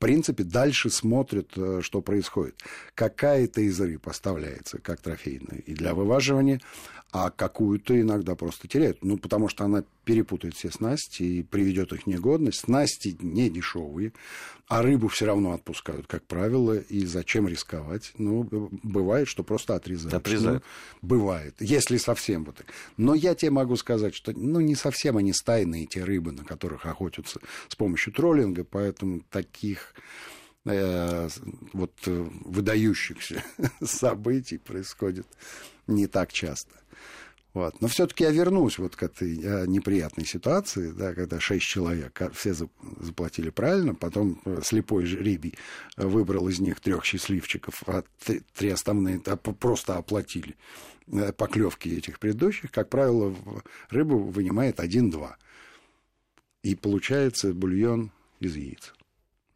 принципе 0.05 0.45
дальше 0.45 0.91
смотрят, 0.91 1.53
э, 1.57 1.81
что 1.83 2.03
происходит. 2.03 2.55
Какая-то 2.95 3.63
из 3.63 3.81
рыб 3.81 4.03
поставляется 4.03 4.79
как 4.79 5.01
трофейная 5.01 5.61
и 5.65 5.73
для 5.73 5.95
вываживания, 5.95 6.61
а 7.15 7.31
какую-то 7.31 7.99
иногда 7.99 8.35
просто 8.35 8.69
теряют. 8.69 9.05
Ну, 9.05 9.17
потому 9.17 9.49
что 9.49 9.65
она 9.65 9.85
перепутает 10.05 10.57
все 10.57 10.71
снасти 10.71 11.23
и 11.23 11.43
приведет 11.43 11.93
их 11.93 12.09
негодность. 12.09 12.61
Снасти 12.61 13.17
не 13.21 13.49
дешевые, 13.49 14.13
а 14.67 14.83
рыбу 14.83 15.07
все 15.07 15.27
равно 15.27 15.53
отпускают, 15.53 16.09
как 16.09 16.25
правило, 16.25 16.77
и 16.77 17.07
зачем 17.07 17.47
рисковать? 17.47 18.13
Ну, 18.19 18.49
бывает, 18.83 19.29
что 19.29 19.45
просто 19.45 19.77
отрезают. 19.77 20.15
Отрезают. 20.15 20.65
Ну, 21.01 21.09
бывает, 21.09 21.55
если 21.61 21.99
совсем 21.99 22.45
вот 22.45 22.57
так. 22.57 22.67
Но 22.97 23.15
я 23.15 23.37
тебе 23.37 23.53
могу 23.53 23.77
сказать, 23.77 24.15
что 24.15 24.33
ну, 24.35 24.59
не 24.59 24.75
совсем 24.75 25.17
они 25.17 25.33
стайные, 25.33 25.87
те 25.87 26.03
рыбы, 26.03 26.33
на 26.33 26.45
которых 26.45 26.85
охотятся 26.85 27.41
с 27.69 27.77
помощью 27.77 28.13
троллинга, 28.13 28.65
поэтому 28.65 29.21
таких 29.31 29.94
э, 30.65 31.29
вот 31.73 31.93
э, 32.07 32.29
выдающихся 32.45 33.43
событий 33.85 34.59
происходит 34.59 35.27
не 35.87 36.07
так 36.07 36.33
часто. 36.33 36.73
Вот. 37.53 37.81
Но 37.81 37.87
все-таки 37.87 38.25
я 38.25 38.31
вернусь 38.31 38.79
вот 38.79 38.97
к 38.97 39.03
этой 39.05 39.41
э, 39.41 39.67
неприятной 39.67 40.25
ситуации, 40.25 40.91
да, 40.91 41.15
когда 41.15 41.39
шесть 41.39 41.67
человек 41.67 42.21
все 42.35 42.55
заплатили 42.99 43.51
правильно, 43.51 43.95
потом 43.95 44.43
слепой 44.65 45.05
жребий 45.07 45.55
выбрал 45.97 46.49
из 46.49 46.59
них 46.59 46.81
трех 46.81 47.05
счастливчиков, 47.05 47.83
а 47.87 48.03
три 48.55 48.71
основные 48.71 49.21
просто 49.21 49.97
оплатили 49.97 50.57
поклевки 51.37 51.91
этих 51.91 52.19
предыдущих. 52.19 52.73
Как 52.73 52.89
правило, 52.89 53.35
рыбу 53.91 54.19
вынимает 54.19 54.81
один-два. 54.81 55.37
И 56.65 56.75
получается 56.75 57.53
бульон 57.53 58.11
из 58.41 58.57
яиц. 58.57 58.95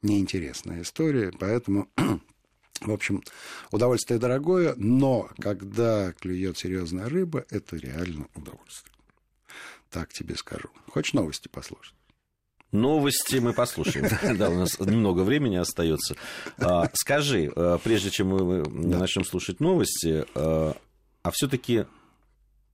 Неинтересная 0.02 0.82
история, 0.82 1.32
поэтому 1.38 1.88
в 2.80 2.92
общем, 2.92 3.22
удовольствие 3.70 4.18
дорогое, 4.18 4.74
но 4.76 5.28
когда 5.38 6.12
клюет 6.12 6.58
серьезная 6.58 7.08
рыба, 7.08 7.44
это 7.50 7.76
реально 7.76 8.28
удовольствие. 8.34 8.94
Так 9.90 10.12
тебе 10.12 10.36
скажу. 10.36 10.68
Хочешь 10.88 11.14
новости 11.14 11.48
послушать? 11.48 11.94
Новости 12.70 13.36
мы 13.36 13.54
послушаем. 13.54 14.06
Да, 14.38 14.50
у 14.50 14.54
нас 14.54 14.78
немного 14.78 15.22
времени 15.22 15.56
остается. 15.56 16.16
А, 16.58 16.88
скажи, 16.92 17.50
а, 17.56 17.78
прежде 17.78 18.10
чем 18.10 18.28
мы 18.28 18.62
начнем 18.68 19.24
слушать 19.24 19.60
новости, 19.60 20.26
а, 20.34 20.76
а 21.22 21.30
все-таки 21.30 21.86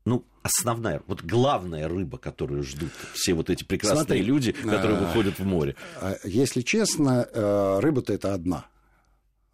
ну, 0.05 0.25
основная, 0.43 1.03
вот 1.07 1.23
главная 1.23 1.89
рыба, 1.89 2.19
которую 2.19 2.63
ждут 2.63 2.93
все 3.15 3.35
вот 3.35 3.51
эти 3.51 3.65
прекрасные 3.65 4.05
Смотри, 4.05 4.23
люди, 4.23 4.53
которые 4.53 4.99
выходят 4.99 5.39
в 5.39 5.45
море. 5.45 5.77
Если 6.25 6.61
честно, 6.61 7.27
э, 7.33 7.79
рыба-то 7.81 8.13
это 8.13 8.35
одна 8.35 8.67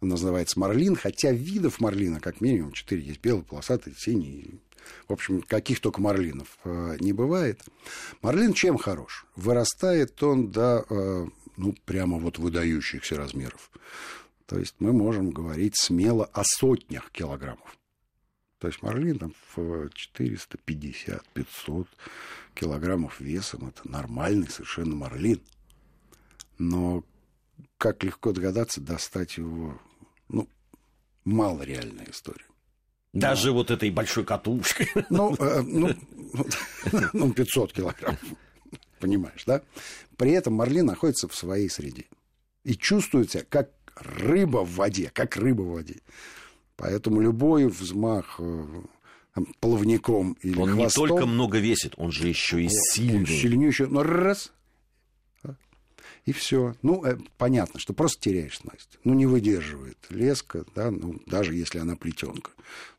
называется 0.01 0.59
марлин, 0.59 0.95
хотя 0.95 1.31
видов 1.31 1.79
марлина 1.79 2.19
как 2.19 2.41
минимум 2.41 2.71
четыре 2.73 3.03
есть. 3.03 3.21
Белый, 3.21 3.43
полосатый, 3.43 3.93
синий. 3.95 4.59
В 5.07 5.13
общем, 5.13 5.41
каких 5.43 5.79
только 5.79 6.01
марлинов 6.01 6.57
э, 6.63 6.97
не 6.99 7.13
бывает. 7.13 7.63
Марлин 8.21 8.53
чем 8.53 8.77
хорош? 8.77 9.25
Вырастает 9.35 10.21
он 10.23 10.51
до, 10.51 10.85
э, 10.89 11.27
ну, 11.57 11.75
прямо 11.85 12.17
вот 12.17 12.39
выдающихся 12.39 13.15
размеров. 13.15 13.69
То 14.47 14.57
есть 14.57 14.75
мы 14.79 14.91
можем 14.91 15.29
говорить 15.29 15.77
смело 15.77 16.25
о 16.25 16.43
сотнях 16.43 17.11
килограммов. 17.11 17.77
То 18.61 18.67
есть 18.67 18.81
марлин 18.83 19.17
там 19.17 19.33
в 19.55 19.87
450-500 19.87 21.87
килограммов 22.53 23.19
весом. 23.19 23.69
Это 23.69 23.89
нормальный 23.89 24.49
совершенно 24.49 24.95
марлин. 24.95 25.41
Но 26.59 27.03
как 27.79 28.03
легко 28.03 28.33
догадаться, 28.33 28.79
достать 28.79 29.37
его 29.37 29.81
ну, 30.29 30.47
мало 31.25 31.63
реальная 31.63 32.05
история. 32.11 32.45
Даже 33.13 33.47
Но... 33.47 33.55
вот 33.55 33.71
этой 33.71 33.89
большой 33.89 34.25
катушкой. 34.25 34.91
Ну, 35.09 35.35
э, 35.39 35.61
ну, 35.63 35.95
ну, 37.13 37.33
500 37.33 37.73
килограмм. 37.73 38.19
Понимаешь, 38.99 39.43
да? 39.47 39.63
При 40.17 40.33
этом 40.33 40.53
Марлин 40.53 40.85
находится 40.85 41.27
в 41.27 41.33
своей 41.33 41.67
среде. 41.67 42.05
И 42.63 42.75
чувствует 42.75 43.31
себя 43.31 43.43
как 43.49 43.71
рыба 43.95 44.59
в 44.59 44.75
воде, 44.75 45.09
как 45.11 45.35
рыба 45.35 45.63
в 45.63 45.71
воде. 45.71 46.01
Поэтому 46.75 47.21
любой 47.21 47.67
взмах 47.67 48.35
э, 48.39 48.65
там, 49.33 49.45
плавником 49.59 50.33
или 50.41 50.57
Он 50.57 50.71
хвостом, 50.71 51.03
не 51.03 51.09
только 51.09 51.25
много 51.25 51.59
весит, 51.59 51.93
он 51.97 52.11
же 52.11 52.27
еще 52.27 52.61
и 52.63 52.69
сильный. 52.69 53.19
Он 53.19 53.25
сильнейший. 53.25 53.87
Но 53.87 54.03
раз, 54.03 54.51
и 56.25 56.33
все. 56.33 56.75
Ну, 56.81 57.03
э, 57.03 57.17
понятно, 57.37 57.79
что 57.79 57.93
просто 57.93 58.21
теряешь 58.21 58.59
снасть. 58.59 58.99
Ну, 59.03 59.13
не 59.13 59.25
выдерживает 59.25 59.97
леска, 60.09 60.65
да, 60.75 60.91
ну, 60.91 61.19
даже 61.25 61.55
если 61.55 61.79
она 61.79 61.95
плетенка. 61.95 62.51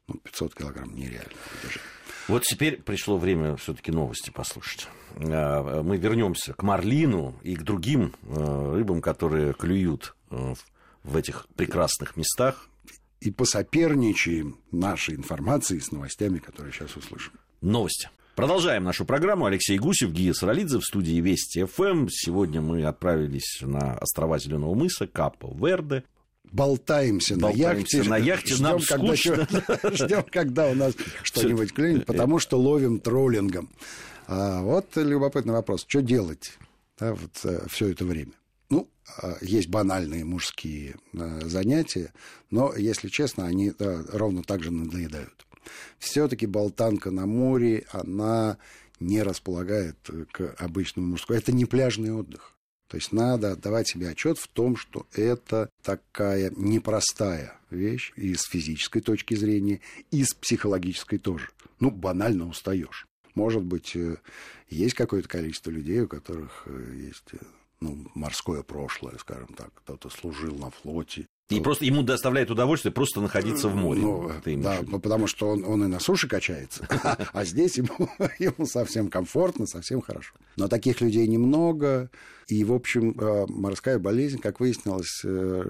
Ну, 0.08 0.14
500 0.14 0.54
килограмм 0.54 0.94
нереально 0.94 1.38
выдержать. 1.54 1.82
Вот 2.28 2.42
теперь 2.42 2.82
пришло 2.82 3.18
время 3.18 3.56
все-таки 3.56 3.92
новости 3.92 4.30
послушать. 4.30 4.88
А, 5.16 5.82
мы 5.82 5.98
вернемся 5.98 6.54
к 6.54 6.62
марлину 6.62 7.38
и 7.42 7.54
к 7.54 7.62
другим 7.62 8.14
э, 8.22 8.72
рыбам, 8.74 9.00
которые 9.00 9.54
клюют 9.54 10.16
в 10.30 11.16
этих 11.16 11.46
прекрасных 11.56 12.16
местах. 12.16 12.68
И 13.22 13.30
посоперничаем 13.30 14.58
нашей 14.72 15.14
информацией 15.14 15.78
с 15.78 15.92
новостями, 15.92 16.38
которые 16.38 16.72
сейчас 16.72 16.96
услышим. 16.96 17.32
Новости. 17.60 18.10
Продолжаем 18.34 18.82
нашу 18.82 19.04
программу. 19.04 19.46
Алексей 19.46 19.78
Гусев, 19.78 20.10
Гия 20.10 20.32
Саралидзе 20.32 20.78
в 20.78 20.82
студии 20.82 21.20
Вести 21.20 21.64
ФМ. 21.64 22.08
Сегодня 22.10 22.60
мы 22.60 22.82
отправились 22.84 23.60
на 23.60 23.96
острова 23.98 24.40
Зеленого 24.40 24.74
мыса, 24.74 25.06
Капо 25.06 25.54
Верде. 25.54 26.02
Болтаемся, 26.50 27.36
Болтаемся 27.36 27.36
на 27.36 27.48
яхте. 27.48 28.02
На 28.02 28.16
яхте 28.16 28.54
ждем, 28.54 28.64
нам 28.64 28.80
когда, 28.80 29.14
ждем, 29.94 30.24
когда 30.28 30.68
у 30.70 30.74
нас 30.74 30.94
что-нибудь 31.22 31.72
клюнет, 31.72 32.06
потому 32.06 32.40
что 32.40 32.58
ловим 32.58 32.98
троллингом. 32.98 33.70
А 34.26 34.62
вот 34.62 34.96
любопытный 34.96 35.52
вопрос. 35.52 35.84
Что 35.86 36.02
делать? 36.02 36.58
да, 36.98 37.14
вот, 37.14 37.40
э, 37.44 37.66
все 37.68 37.88
это 37.88 38.04
время. 38.04 38.32
А, 39.18 39.36
есть 39.40 39.68
банальные 39.68 40.24
мужские 40.24 40.96
э, 41.12 41.40
занятия, 41.48 42.12
но, 42.50 42.74
если 42.74 43.08
честно, 43.08 43.46
они 43.46 43.72
ровно 43.78 44.42
так 44.42 44.62
же 44.62 44.70
надоедают. 44.70 45.46
Все-таки 45.98 46.46
болтанка 46.46 47.10
на 47.10 47.26
море, 47.26 47.86
она 47.90 48.58
не 49.00 49.22
располагает 49.22 49.96
к 50.32 50.54
обычному 50.58 51.08
мужскому. 51.08 51.38
Это 51.38 51.52
не 51.52 51.64
пляжный 51.64 52.12
отдых. 52.12 52.52
То 52.92 52.96
есть 52.96 53.10
надо 53.10 53.52
отдавать 53.52 53.88
себе 53.88 54.10
отчет 54.10 54.36
в 54.36 54.48
том, 54.48 54.76
что 54.76 55.06
это 55.14 55.70
такая 55.82 56.52
непростая 56.54 57.58
вещь 57.70 58.12
и 58.16 58.34
с 58.34 58.42
физической 58.42 59.00
точки 59.00 59.34
зрения, 59.34 59.80
и 60.10 60.22
с 60.24 60.34
психологической 60.34 61.18
тоже. 61.18 61.48
Ну, 61.80 61.90
банально 61.90 62.46
устаешь. 62.46 63.06
Может 63.34 63.62
быть, 63.62 63.96
э, 63.96 64.16
есть 64.68 64.94
какое-то 64.94 65.26
количество 65.26 65.70
людей, 65.70 66.02
у 66.02 66.06
которых 66.06 66.64
э, 66.66 67.06
есть 67.06 67.32
э, 67.32 67.38
ну, 67.82 68.06
морское 68.14 68.62
прошлое, 68.62 69.18
скажем 69.18 69.48
так. 69.56 69.70
Кто-то 69.74 70.08
служил 70.08 70.54
на 70.56 70.70
флоте, 70.70 71.26
и 71.52 71.56
ну, 71.56 71.62
просто 71.62 71.84
ему 71.84 72.02
доставляет 72.02 72.50
удовольствие 72.50 72.92
просто 72.92 73.20
находиться 73.20 73.68
в 73.68 73.74
море. 73.74 74.00
Ну, 74.00 74.30
да, 74.62 74.80
ну, 74.86 74.98
потому 74.98 75.26
что 75.26 75.48
он, 75.48 75.64
он 75.64 75.84
и 75.84 75.86
на 75.86 76.00
суше 76.00 76.26
качается, 76.28 76.86
а 77.32 77.44
здесь 77.44 77.76
ему, 77.76 78.08
ему 78.38 78.66
совсем 78.66 79.08
комфортно, 79.08 79.66
совсем 79.66 80.00
хорошо. 80.00 80.34
Но 80.56 80.68
таких 80.68 81.00
людей 81.00 81.26
немного. 81.26 82.10
И, 82.48 82.64
в 82.64 82.72
общем, 82.72 83.14
морская 83.48 83.98
болезнь, 83.98 84.38
как 84.38 84.60
выяснилось, 84.60 85.24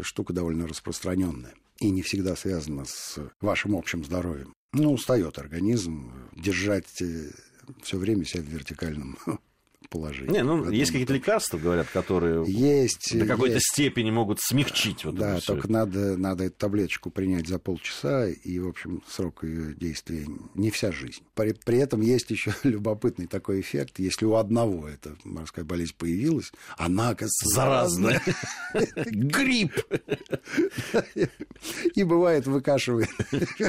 штука 0.04 0.32
довольно 0.32 0.66
распространенная. 0.66 1.54
И 1.80 1.90
не 1.90 2.02
всегда 2.02 2.36
связана 2.36 2.84
с 2.84 3.18
вашим 3.40 3.74
общим 3.74 4.04
здоровьем. 4.04 4.52
Ну, 4.72 4.92
устает 4.92 5.38
организм 5.38 6.12
держать 6.32 6.86
все 6.86 7.96
время 7.96 8.24
себя 8.24 8.42
в 8.42 8.46
вертикальном 8.46 9.18
положении. 9.88 10.32
Не, 10.32 10.42
ну, 10.42 10.70
есть 10.70 10.90
какие-то 10.90 11.14
лекарства, 11.14 11.58
говорят, 11.58 11.88
которые 11.88 12.44
есть, 12.46 13.18
до 13.18 13.26
какой-то 13.26 13.56
есть. 13.56 13.66
степени 13.72 14.10
могут 14.10 14.40
смягчить 14.40 15.04
вот 15.04 15.14
Да, 15.16 15.40
только 15.40 15.70
надо, 15.70 16.16
надо 16.16 16.44
эту 16.44 16.56
таблеточку 16.56 17.10
принять 17.10 17.48
за 17.48 17.58
полчаса, 17.58 18.28
и, 18.28 18.58
в 18.58 18.68
общем, 18.68 19.02
срок 19.08 19.44
ее 19.44 19.74
действия 19.74 20.26
не 20.54 20.70
вся 20.70 20.92
жизнь. 20.92 21.22
При, 21.34 21.52
при 21.52 21.78
этом 21.78 22.00
есть 22.00 22.30
еще 22.30 22.54
любопытный 22.62 23.26
такой 23.26 23.60
эффект. 23.60 23.98
Если 23.98 24.24
у 24.24 24.34
одного 24.34 24.88
эта 24.88 25.14
морская 25.24 25.64
болезнь 25.64 25.94
появилась, 25.96 26.52
она, 26.76 27.10
оказывается, 27.10 27.48
заразная. 27.48 28.22
Грипп! 29.06 29.72
И 31.94 32.02
бывает 32.02 32.46
выкашивает 32.46 33.08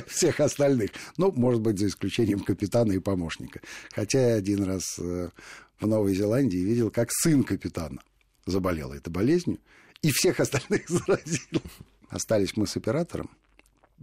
всех 0.07 0.39
остальных. 0.39 0.91
Ну, 1.17 1.31
может 1.31 1.61
быть, 1.61 1.79
за 1.79 1.87
исключением 1.87 2.39
капитана 2.39 2.93
и 2.93 2.99
помощника. 2.99 3.61
Хотя 3.93 4.35
один 4.35 4.63
раз 4.63 4.97
э, 4.99 5.29
в 5.83 5.87
Новой 5.87 6.15
Зеландии 6.15 6.57
видел, 6.57 6.89
как 6.89 7.09
сын 7.11 7.43
капитана 7.43 8.01
заболел 8.45 8.93
этой 8.93 9.09
болезнью, 9.09 9.59
и 10.01 10.11
всех 10.11 10.39
остальных 10.39 10.87
заразил. 10.89 11.61
Остались 12.09 12.55
мы 12.55 12.67
с 12.67 12.77
оператором, 12.77 13.29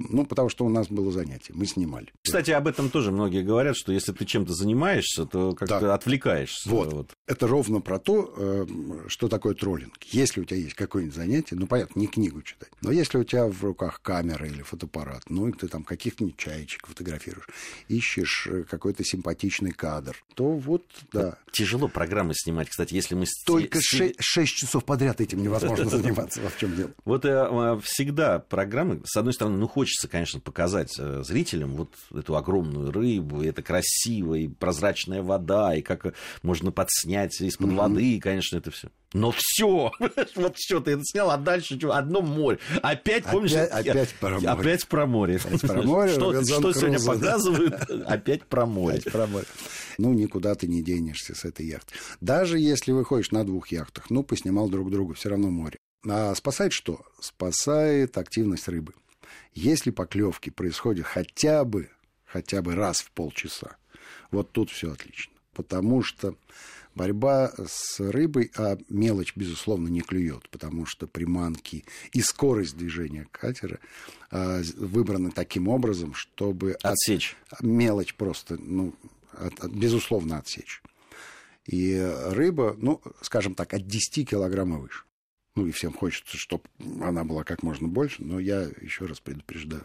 ну, 0.08 0.24
потому 0.24 0.48
что 0.48 0.64
у 0.64 0.68
нас 0.68 0.88
было 0.88 1.12
занятие, 1.12 1.52
мы 1.54 1.66
снимали. 1.66 2.08
Кстати, 2.22 2.50
об 2.50 2.66
этом 2.66 2.90
тоже 2.90 3.10
многие 3.10 3.42
говорят, 3.42 3.76
что 3.76 3.92
если 3.92 4.12
ты 4.12 4.24
чем-то 4.24 4.52
занимаешься, 4.52 5.26
то 5.26 5.54
как-то 5.54 5.80
да. 5.80 5.94
отвлекаешься. 5.94 6.68
Вот. 6.68 6.92
вот. 6.92 7.10
Это 7.26 7.46
ровно 7.46 7.80
про 7.80 7.98
то, 7.98 8.32
э, 8.36 8.66
что 9.08 9.28
такое 9.28 9.54
троллинг. 9.54 10.02
Если 10.04 10.40
у 10.40 10.44
тебя 10.44 10.58
есть 10.58 10.74
какое-нибудь 10.74 11.14
занятие, 11.14 11.56
ну, 11.56 11.66
понятно, 11.66 11.98
не 12.00 12.06
книгу 12.06 12.42
читать, 12.42 12.70
но 12.80 12.90
если 12.92 13.18
у 13.18 13.24
тебя 13.24 13.46
в 13.46 13.62
руках 13.62 14.00
камера 14.02 14.46
или 14.46 14.62
фотоаппарат, 14.62 15.24
ну, 15.28 15.48
и 15.48 15.52
ты 15.52 15.68
там 15.68 15.84
каких-нибудь 15.84 16.36
чаечек 16.36 16.86
фотографируешь, 16.86 17.46
ищешь 17.88 18.48
э, 18.50 18.62
какой-то 18.62 19.04
симпатичный 19.04 19.72
кадр, 19.72 20.16
то 20.34 20.52
вот, 20.52 20.84
да. 21.12 21.36
Тяжело 21.52 21.88
программы 21.88 22.32
снимать, 22.34 22.70
кстати, 22.70 22.94
если 22.94 23.14
мы... 23.14 23.26
Только 23.44 23.80
с... 23.80 24.12
6 24.18 24.54
часов 24.54 24.84
подряд 24.84 25.20
этим 25.20 25.42
невозможно 25.42 25.84
заниматься, 25.90 26.40
в 26.40 26.58
чем 26.58 26.76
дело. 26.76 26.90
Вот 27.04 27.24
э, 27.24 27.80
всегда 27.82 28.38
программы, 28.38 29.02
с 29.04 29.16
одной 29.16 29.34
стороны, 29.34 29.58
ну, 29.58 29.66
хочется, 29.90 30.06
конечно, 30.06 30.38
показать 30.38 30.94
э, 30.98 31.22
зрителям 31.24 31.74
вот 31.74 31.92
эту 32.14 32.36
огромную 32.36 32.92
рыбу, 32.92 33.42
и 33.42 33.48
это 33.48 33.60
красиво, 33.60 34.34
и 34.34 34.46
прозрачная 34.46 35.20
вода, 35.20 35.74
и 35.74 35.82
как 35.82 36.14
можно 36.42 36.70
подснять 36.70 37.40
из-под 37.40 37.72
воды, 37.72 38.14
и, 38.14 38.20
конечно, 38.20 38.56
это 38.56 38.70
все. 38.70 38.88
Но 39.12 39.34
все, 39.36 39.90
вот 40.36 40.56
все, 40.56 40.78
ты 40.78 40.92
это 40.92 41.02
снял, 41.04 41.32
а 41.32 41.36
дальше 41.36 41.76
что? 41.76 41.92
Одно 41.92 42.22
море. 42.22 42.60
Опять, 42.82 43.24
помнишь? 43.24 43.52
Опять, 43.52 44.14
про 44.14 44.38
море. 44.38 44.48
Опять 44.48 44.86
про 44.86 45.06
море. 45.06 45.40
Опять 45.44 45.60
про 45.60 45.82
море. 45.82 46.12
Что, 46.12 46.44
что 46.44 46.72
сегодня 46.72 47.00
показывают? 47.00 47.74
Опять 48.06 48.44
про 48.44 48.66
море. 48.66 48.98
Опять 48.98 49.12
про 49.12 49.26
море. 49.26 49.46
Ну, 49.98 50.12
никуда 50.12 50.54
ты 50.54 50.68
не 50.68 50.84
денешься 50.84 51.34
с 51.34 51.44
этой 51.44 51.66
яхты. 51.66 51.94
Даже 52.20 52.60
если 52.60 52.92
выходишь 52.92 53.32
на 53.32 53.44
двух 53.44 53.68
яхтах, 53.72 54.08
ну, 54.08 54.22
поснимал 54.22 54.68
друг 54.68 54.88
друга, 54.90 55.14
все 55.14 55.30
равно 55.30 55.50
море. 55.50 55.78
А 56.08 56.32
спасает 56.36 56.72
что? 56.72 57.00
Спасает 57.18 58.16
активность 58.16 58.68
рыбы. 58.68 58.94
Если 59.52 59.90
поклевки 59.90 60.50
происходят 60.50 61.06
хотя 61.06 61.64
бы, 61.64 61.90
хотя 62.24 62.62
бы 62.62 62.74
раз 62.74 63.00
в 63.00 63.10
полчаса, 63.10 63.76
вот 64.30 64.52
тут 64.52 64.70
все 64.70 64.92
отлично. 64.92 65.32
Потому 65.52 66.02
что 66.02 66.36
борьба 66.94 67.52
с 67.66 68.00
рыбой, 68.00 68.50
а 68.56 68.78
мелочь, 68.88 69.32
безусловно, 69.36 69.88
не 69.88 70.00
клюет, 70.00 70.48
потому 70.50 70.86
что 70.86 71.06
приманки 71.06 71.84
и 72.12 72.20
скорость 72.20 72.76
движения 72.76 73.26
катера 73.30 73.80
а, 74.30 74.62
выбраны 74.76 75.30
таким 75.30 75.68
образом, 75.68 76.14
чтобы... 76.14 76.76
Отсечь. 76.82 77.36
От, 77.50 77.62
мелочь 77.62 78.14
просто, 78.14 78.56
ну, 78.58 78.94
от, 79.32 79.58
от, 79.60 79.72
безусловно, 79.72 80.38
отсечь. 80.38 80.82
И 81.66 82.00
рыба, 82.26 82.74
ну, 82.78 83.00
скажем 83.20 83.54
так, 83.54 83.74
от 83.74 83.86
10 83.86 84.28
килограмм 84.28 84.74
и 84.76 84.80
выше. 84.80 85.04
Ну, 85.60 85.66
и 85.66 85.72
всем 85.72 85.92
хочется, 85.92 86.38
чтобы 86.38 86.64
она 87.02 87.22
была 87.22 87.44
как 87.44 87.62
можно 87.62 87.86
больше, 87.86 88.24
но 88.24 88.40
я 88.40 88.62
еще 88.80 89.04
раз 89.04 89.20
предупреждаю, 89.20 89.84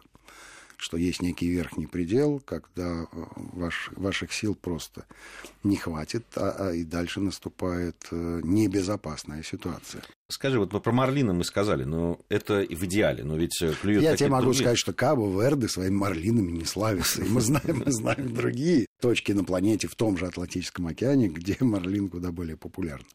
что 0.78 0.96
есть 0.96 1.22
некий 1.22 1.50
верхний 1.50 1.86
предел, 1.86 2.42
когда 2.46 3.04
э, 3.04 3.06
ваш, 3.36 3.90
ваших 3.98 4.32
сил 4.32 4.56
просто 4.56 5.06
не 5.66 5.76
хватит, 5.76 6.24
а, 6.38 6.70
а 6.70 6.72
и 6.72 6.86
дальше 6.86 7.20
наступает 7.20 7.98
э, 8.10 8.40
небезопасная 8.42 9.44
ситуация. 9.44 10.02
Скажи, 10.30 10.60
вот 10.60 10.70
про 10.82 10.92
Марлина 10.94 11.34
мы 11.34 11.44
сказали, 11.44 11.84
но 11.84 12.22
это 12.30 12.66
в 12.70 12.86
идеале, 12.86 13.26
но 13.26 13.36
ведь 13.36 13.62
э, 13.62 13.74
клюет 13.74 14.02
Я 14.02 14.16
тебе 14.16 14.30
могу 14.30 14.46
другие... 14.46 14.62
сказать, 14.62 14.78
что 14.78 14.94
Кабо 14.94 15.28
Верде 15.28 15.68
своими 15.68 15.96
марлинами 15.96 16.52
не 16.52 16.64
славится. 16.64 17.22
И 17.22 17.28
мы 17.28 17.42
знаем, 17.42 17.84
мы 17.86 17.92
знаем 17.92 18.34
другие 18.34 18.85
точки 19.00 19.32
на 19.32 19.44
планете 19.44 19.88
в 19.88 19.96
том 19.96 20.18
же 20.18 20.26
Атлантическом 20.26 20.88
океане, 20.88 21.28
где 21.28 21.58
марлин 21.64 22.10
куда 22.10 22.32
более 22.32 22.58
популярен. 22.58 23.06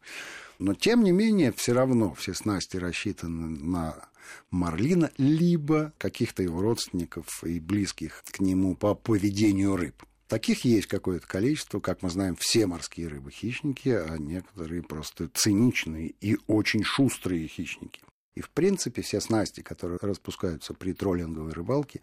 Но, 0.59 0.75
тем 0.75 1.03
не 1.03 1.11
менее, 1.11 1.51
все 1.51 1.73
равно 1.73 2.13
все 2.13 2.33
снасти 2.33 2.77
рассчитаны 2.77 3.49
на 3.49 4.09
марлина, 4.51 5.11
либо 5.17 5.93
каких-то 5.97 6.43
его 6.43 6.61
родственников 6.61 7.43
и 7.43 7.59
близких 7.59 8.23
к 8.31 8.39
нему 8.39 8.75
по 8.75 8.93
поведению 8.93 9.75
рыб. 9.75 10.03
Таких 10.27 10.63
есть 10.63 10.87
какое-то 10.87 11.27
количество, 11.27 11.79
как 11.79 12.03
мы 12.03 12.09
знаем, 12.09 12.37
все 12.39 12.65
морские 12.65 13.09
рыбы 13.09 13.31
хищники, 13.31 13.89
а 13.89 14.17
некоторые 14.17 14.81
просто 14.81 15.29
циничные 15.33 16.13
и 16.21 16.37
очень 16.47 16.83
шустрые 16.83 17.47
хищники. 17.47 18.01
И, 18.35 18.41
в 18.41 18.49
принципе, 18.49 19.01
все 19.01 19.19
снасти, 19.19 19.61
которые 19.61 19.99
распускаются 20.01 20.73
при 20.73 20.93
троллинговой 20.93 21.51
рыбалке, 21.51 22.01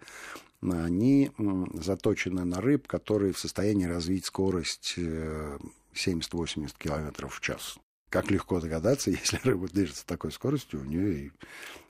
они 0.61 1.31
заточены 1.75 2.45
на 2.45 2.61
рыб, 2.61 2.87
которые 2.87 3.33
в 3.33 3.39
состоянии 3.39 3.87
развить 3.87 4.27
скорость 4.27 4.95
70-80 4.99 5.79
э, 5.95 6.69
км 6.79 7.29
в 7.29 7.41
час. 7.41 7.79
Как 8.09 8.31
легко 8.31 8.61
догадаться, 8.61 9.11
если 9.11 9.39
рыба 9.43 9.69
движется 9.69 10.07
такой 10.07 10.33
скоростью, 10.33 10.81
у 10.81 10.85
нее 10.85 11.27
и 11.27 11.33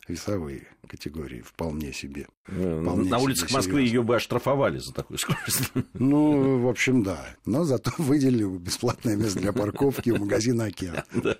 весовые 0.08 0.66
категории 0.86 1.42
вполне 1.42 1.92
себе. 1.92 2.26
Э, 2.46 2.80
вполне 2.82 3.10
На 3.10 3.18
улицах 3.18 3.50
Москвы 3.50 3.82
ее 3.82 4.02
бы 4.02 4.16
оштрафовали 4.16 4.78
за 4.78 4.92
такую 4.92 5.18
скорость. 5.18 5.70
Ну, 5.92 6.58
в 6.60 6.68
общем, 6.68 7.02
да. 7.02 7.36
Но 7.44 7.64
зато 7.64 7.92
выделили 7.98 8.44
бесплатное 8.58 9.16
место 9.16 9.38
для 9.40 9.52
парковки 9.52 10.10
у 10.10 10.16
магазина 10.16 10.64
«Океан». 10.64 11.04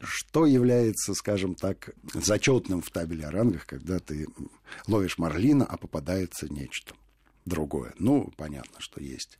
Что 0.00 0.46
является, 0.46 1.14
скажем 1.14 1.54
так, 1.54 1.90
зачетным 2.14 2.80
в 2.80 2.90
табеле 2.90 3.26
о 3.26 3.30
рангах, 3.30 3.66
когда 3.66 3.98
ты 3.98 4.26
ловишь 4.86 5.18
марлина, 5.18 5.66
а 5.66 5.76
попадается 5.76 6.52
нечто 6.52 6.94
другое. 7.44 7.92
Ну, 7.98 8.32
понятно, 8.36 8.80
что 8.80 9.02
есть 9.02 9.38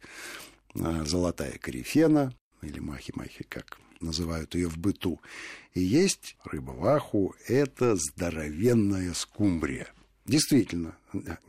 э, 0.74 1.04
золотая 1.06 1.56
корифена, 1.58 2.32
или 2.62 2.78
махи-махи, 2.78 3.44
как 3.48 3.78
называют 4.04 4.54
ее 4.54 4.68
в 4.68 4.78
быту. 4.78 5.20
И 5.74 5.80
есть 5.80 6.36
рыба-ваху, 6.44 7.34
это 7.48 7.96
здоровенная 7.96 9.12
скумбрия. 9.14 9.88
Действительно, 10.26 10.96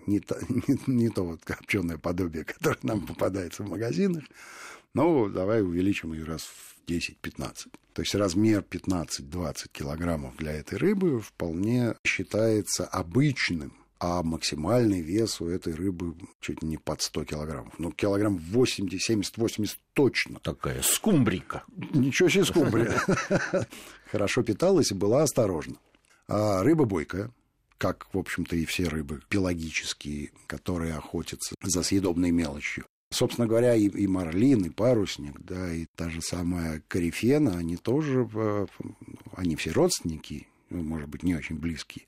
не 0.06 0.20
то, 0.20 0.38
не, 0.50 0.80
не 0.88 1.10
то 1.10 1.24
вот 1.24 1.44
копченое 1.44 1.98
подобие, 1.98 2.44
которое 2.44 2.80
нам 2.84 3.06
попадается 3.06 3.64
в 3.64 3.70
магазинах, 3.70 4.24
но 4.94 5.30
давай 5.30 5.62
увеличим 5.62 6.14
ее 6.14 6.24
раз 6.24 6.44
в 6.44 6.90
10-15. 6.90 7.68
То 7.94 8.02
есть 8.02 8.16
размер 8.16 8.66
15-20 8.70 9.70
килограммов 9.72 10.36
для 10.38 10.54
этой 10.54 10.78
рыбы 10.78 11.22
вполне 11.22 11.96
считается 12.04 12.86
обычным 12.86 13.74
а 14.00 14.24
максимальный 14.24 15.02
вес 15.02 15.40
у 15.42 15.48
этой 15.48 15.74
рыбы 15.74 16.16
чуть 16.42 16.62
не 16.62 16.78
под 16.78 17.02
100 17.02 17.26
килограммов. 17.26 17.74
Ну, 17.78 17.92
килограмм 17.92 18.38
80, 18.38 19.02
70, 19.02 19.38
80 19.38 19.80
точно. 19.94 20.40
Такая 20.40 20.82
скумбрика. 20.82 21.64
Ничего 21.94 22.30
себе 22.30 22.46
скумбрия. 22.46 23.02
Хорошо 24.12 24.44
питалась 24.44 24.92
и 24.92 24.96
была 24.96 25.24
осторожна. 25.24 25.76
А 26.28 26.64
рыба 26.64 26.86
бойкая, 26.86 27.32
как, 27.78 28.08
в 28.14 28.18
общем-то, 28.18 28.56
и 28.56 28.66
все 28.66 28.88
рыбы 28.88 29.22
пелагические, 29.30 30.32
которые 30.48 30.96
охотятся 30.96 31.56
за 31.62 31.84
съедобной 31.84 32.32
мелочью. 32.32 32.86
Собственно 33.12 33.48
говоря, 33.48 33.76
и, 33.76 33.88
и 33.88 34.08
марлин, 34.08 34.66
и 34.66 34.70
парусник, 34.70 35.40
да, 35.40 35.72
и 35.72 35.86
та 35.96 36.10
же 36.10 36.22
самая 36.22 36.84
корифена, 36.88 37.58
они 37.58 37.78
тоже, 37.78 38.28
э, 38.34 38.66
они 39.36 39.56
все 39.56 39.72
родственники, 39.72 40.48
может 40.70 41.08
быть, 41.08 41.24
не 41.24 41.36
очень 41.36 41.58
близкие, 41.58 42.08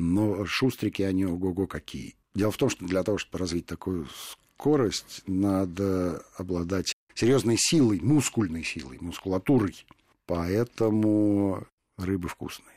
но 0.00 0.46
шустрики 0.46 1.02
они 1.02 1.26
ого-го 1.26 1.66
какие. 1.66 2.16
Дело 2.34 2.50
в 2.50 2.56
том, 2.56 2.70
что 2.70 2.84
для 2.86 3.02
того, 3.02 3.18
чтобы 3.18 3.38
развить 3.38 3.66
такую 3.66 4.08
скорость, 4.56 5.22
надо 5.26 6.24
обладать 6.36 6.94
серьезной 7.14 7.56
силой, 7.58 8.00
мускульной 8.00 8.64
силой, 8.64 8.98
мускулатурой. 9.00 9.84
Поэтому 10.26 11.66
рыбы 11.98 12.28
вкусные, 12.28 12.76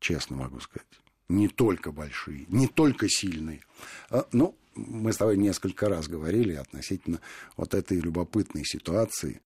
честно 0.00 0.36
могу 0.36 0.60
сказать. 0.60 0.86
Не 1.28 1.48
только 1.48 1.92
большие, 1.92 2.46
не 2.48 2.66
только 2.66 3.08
сильные. 3.08 3.60
А, 4.10 4.26
ну, 4.32 4.54
мы 4.74 5.12
с 5.12 5.16
тобой 5.18 5.36
несколько 5.36 5.88
раз 5.88 6.08
говорили 6.08 6.54
относительно 6.54 7.20
вот 7.56 7.74
этой 7.74 7.98
любопытной 8.00 8.64
ситуации, 8.64 9.40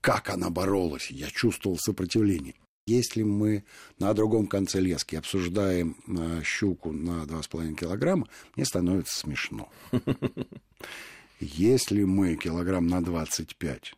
как 0.00 0.30
она 0.30 0.50
боролась. 0.50 1.10
Я 1.10 1.28
чувствовал 1.28 1.78
сопротивление. 1.78 2.54
Если 2.86 3.22
мы 3.22 3.64
на 3.98 4.12
другом 4.12 4.46
конце 4.46 4.78
лески 4.80 5.16
обсуждаем 5.16 5.96
э, 6.06 6.42
щуку 6.44 6.92
на 6.92 7.24
2,5 7.24 7.74
килограмма, 7.74 8.28
мне 8.56 8.66
становится 8.66 9.18
смешно. 9.18 9.70
Если 11.40 12.04
мы 12.04 12.36
килограмм 12.36 12.86
на 12.86 13.02
25 13.02 13.94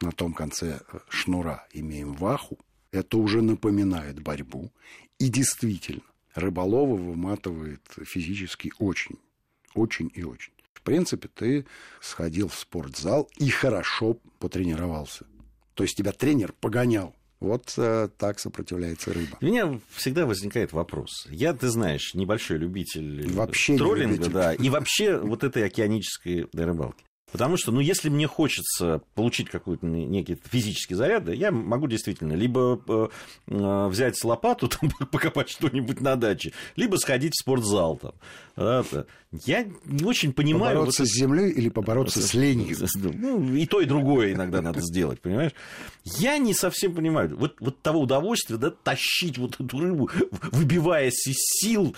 на 0.00 0.12
том 0.12 0.32
конце 0.32 0.80
э, 0.80 0.98
шнура 1.10 1.66
имеем 1.74 2.14
ваху, 2.14 2.58
это 2.92 3.18
уже 3.18 3.42
напоминает 3.42 4.22
борьбу. 4.22 4.72
И 5.18 5.28
действительно, 5.28 6.02
рыболова 6.34 6.96
выматывает 6.96 7.82
физически 8.04 8.72
очень, 8.78 9.18
очень 9.74 10.10
и 10.14 10.24
очень. 10.24 10.54
В 10.72 10.80
принципе, 10.80 11.28
ты 11.28 11.66
сходил 12.00 12.48
в 12.48 12.54
спортзал 12.54 13.28
и 13.36 13.50
хорошо 13.50 14.14
потренировался. 14.38 15.26
То 15.74 15.84
есть 15.84 15.96
тебя 15.96 16.12
тренер 16.12 16.54
погонял. 16.54 17.14
Вот 17.40 17.72
э, 17.78 18.08
так 18.18 18.38
сопротивляется 18.38 19.14
рыба. 19.14 19.38
У 19.40 19.44
меня 19.46 19.80
всегда 19.94 20.26
возникает 20.26 20.72
вопрос. 20.72 21.26
Я, 21.30 21.54
ты 21.54 21.68
знаешь, 21.68 22.14
небольшой 22.14 22.58
любитель 22.58 23.32
вообще 23.32 23.78
троллинга, 23.78 24.14
любитель. 24.16 24.32
да, 24.32 24.54
и 24.54 24.68
вообще 24.68 25.16
вот 25.16 25.42
этой 25.42 25.64
океанической 25.64 26.46
рыбалки. 26.52 27.02
Потому 27.32 27.56
что, 27.56 27.70
ну, 27.70 27.80
если 27.80 28.08
мне 28.08 28.26
хочется 28.26 29.02
получить 29.14 29.48
какой-то 29.48 29.86
некий 29.86 30.36
физический 30.50 30.94
заряд, 30.94 31.28
я 31.28 31.52
могу 31.52 31.86
действительно 31.86 32.32
либо 32.32 32.82
э, 32.88 33.08
э, 33.46 33.86
взять 33.86 34.22
лопату, 34.24 34.68
там, 34.80 34.90
покопать 35.10 35.48
что-нибудь 35.48 36.00
на 36.00 36.16
даче, 36.16 36.52
либо 36.76 36.96
сходить 36.96 37.34
в 37.34 37.40
спортзал. 37.40 37.96
Там. 37.98 38.12
Я 39.32 39.64
не 39.84 40.04
очень 40.04 40.32
понимаю... 40.32 40.74
Побороться 40.74 41.02
вот, 41.02 41.08
с 41.08 41.14
землей 41.14 41.50
или 41.50 41.68
побороться 41.68 42.20
с 42.20 42.34
ленью? 42.34 42.76
Ну, 43.20 43.54
и 43.54 43.66
то, 43.66 43.80
и 43.80 43.84
другое 43.84 44.32
иногда 44.32 44.60
надо 44.60 44.80
сделать, 44.80 45.20
понимаешь? 45.20 45.52
Я 46.04 46.38
не 46.38 46.54
совсем 46.54 46.94
понимаю. 46.94 47.36
Вот, 47.36 47.56
вот 47.60 47.80
того 47.80 48.00
удовольствия, 48.00 48.56
да, 48.56 48.70
тащить 48.70 49.38
вот 49.38 49.60
эту 49.60 49.78
рыбу, 49.78 50.10
выбиваясь 50.50 51.26
из 51.26 51.36
сил. 51.36 51.94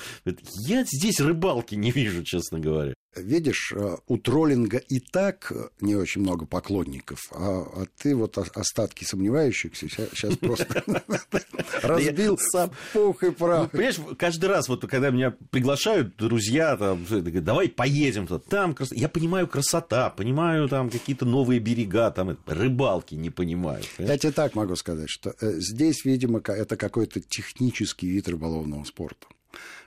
Я 0.66 0.85
здесь 0.85 1.21
рыбалки 1.21 1.75
не 1.75 1.90
вижу, 1.90 2.23
честно 2.23 2.61
говоря. 2.61 2.95
Видишь, 3.14 3.75
э, 3.77 3.97
у 4.07 4.16
троллинга 4.16 4.79
и 4.79 4.99
так 4.99 5.53
не 5.83 5.97
очень 5.97 6.23
много 6.23 6.47
поклонников, 6.47 7.18
а, 7.31 7.61
а 7.61 7.85
ты 7.99 8.16
вот 8.16 8.38
остатки 8.38 9.05
сомневающихся 9.05 9.87
сейчас 9.87 10.37
просто 10.38 10.83
разбил 11.83 12.38
сам 12.38 12.71
пух 12.95 13.23
и 13.23 13.31
прах. 13.31 13.64
Ну, 13.64 13.68
понимаешь, 13.68 14.01
каждый 14.18 14.47
раз, 14.47 14.68
вот 14.68 14.87
когда 14.88 15.11
меня 15.11 15.35
приглашают 15.51 16.16
друзья, 16.16 16.75
там, 16.79 17.05
давай 17.22 17.68
поедем, 17.68 18.26
там, 18.26 18.76
я 18.90 19.08
понимаю 19.08 19.46
красота, 19.46 20.11
понимаю 20.11 20.68
там 20.68 20.90
какие-то 20.90 21.24
новые 21.24 21.61
берега, 21.61 22.11
там, 22.11 22.37
рыбалки 22.46 23.14
не 23.14 23.30
понимаю. 23.30 23.82
Я 23.98 24.18
тебе 24.18 24.32
так 24.32 24.54
могу 24.54 24.76
сказать, 24.76 25.08
что 25.08 25.35
э, 25.40 25.52
здесь, 25.58 26.04
видимо, 26.04 26.40
это 26.40 26.76
какой-то 26.76 27.20
технический 27.20 28.08
вид 28.08 28.28
рыболовного 28.28 28.85
спорта. 28.85 29.26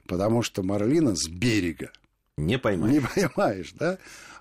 Потому 0.07 0.41
что 0.41 0.63
марлина 0.63 1.15
с 1.15 1.27
берега 1.27 1.91
не 2.37 2.59
поймаешь. 2.59 2.93
Не 2.93 3.01
поймаешь, 3.01 3.73
да? 3.73 3.97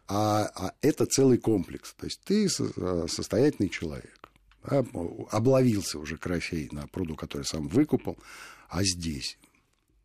А, 0.06 0.50
а 0.54 0.74
это 0.82 1.06
целый 1.06 1.38
комплекс. 1.38 1.94
То 1.94 2.06
есть 2.06 2.20
ты 2.24 2.46
э, 2.46 3.06
состоятельный 3.08 3.68
человек, 3.68 4.30
да? 4.64 4.84
обловился 5.30 5.98
уже 5.98 6.16
карасей 6.16 6.68
на 6.72 6.86
пруду, 6.86 7.16
который 7.16 7.44
сам 7.44 7.68
выкупал, 7.68 8.18
а 8.68 8.82
здесь 8.82 9.38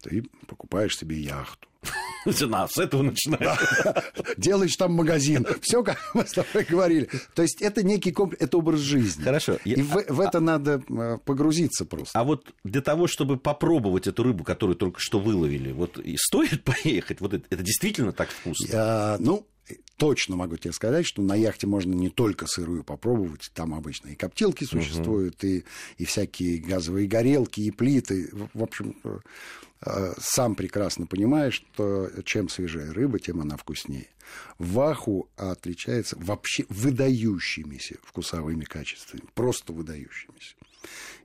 ты 0.02 0.23
покупаешь 0.47 0.97
себе 0.97 1.19
яхту. 1.19 1.69
Цена, 2.32 2.68
с 2.68 2.78
этого 2.78 3.04
начинаешь. 3.04 3.60
Делаешь 4.38 4.76
там 4.76 4.94
магазин. 4.94 5.46
Все, 5.62 5.84
как 5.84 6.00
мы 6.14 6.26
с 6.26 6.32
тобой 6.32 6.66
говорили. 6.68 7.10
То 7.34 7.42
есть 7.42 7.62
это 7.62 7.84
некий 7.84 8.12
комплекс, 8.12 8.44
это 8.44 8.58
образ 8.58 8.80
жизни. 8.80 9.24
Хорошо. 9.24 9.58
И 9.66 9.82
в, 9.82 10.06
в 10.08 10.20
это 10.20 10.40
надо 10.40 10.82
э, 10.90 11.18
погрузиться 11.24 11.86
просто. 11.86 12.18
А 12.18 12.24
вот 12.24 12.54
для 12.64 12.82
того, 12.82 13.08
чтобы 13.08 13.38
попробовать 13.38 14.08
эту 14.08 14.24
рыбу, 14.24 14.44
которую 14.44 14.76
только 14.76 15.00
что 15.00 15.20
выловили, 15.20 15.72
вот 15.72 15.98
и 15.98 16.18
стоит 16.18 16.64
поехать? 16.84 17.22
Вот 17.22 17.34
это, 17.34 17.46
это 17.50 17.64
действительно 17.64 18.12
так 18.12 18.30
вкусно? 18.30 18.68
Я, 18.72 19.18
ну, 19.20 19.48
точно 19.98 20.36
могу 20.36 20.58
тебе 20.58 20.74
сказать, 20.74 21.06
что 21.06 21.22
на 21.22 21.36
яхте 21.36 21.68
можно 21.68 21.94
не 21.94 22.10
только 22.10 22.48
сырую 22.48 22.84
попробовать, 22.84 23.52
там 23.54 23.74
обычно 23.74 24.10
и 24.10 24.16
коптилки 24.16 24.64
существуют, 24.64 25.44
угу. 25.44 25.48
и, 25.48 25.64
и 25.98 26.06
всякие 26.06 26.60
газовые 26.60 27.08
горелки, 27.08 27.62
и 27.62 27.72
плиты. 27.72 28.30
В 28.54 28.64
общем, 28.64 28.96
э, 29.04 29.10
э, 29.10 29.20
сам 30.20 30.56
прекрасно 30.56 31.06
понимаешь, 31.06 31.63
что 31.74 32.10
чем 32.26 32.50
свежее 32.50 32.92
рыба, 32.92 33.20
тем 33.20 33.42
она 33.42 33.56
вкуснее. 33.58 34.08
Ваху 34.58 35.30
отличается 35.38 36.18
вообще 36.20 36.65
выдающимися 36.70 37.96
вкусовыми 38.04 38.65
качествами, 38.65 39.24
просто 39.34 39.74
выдающимися. 39.74 40.56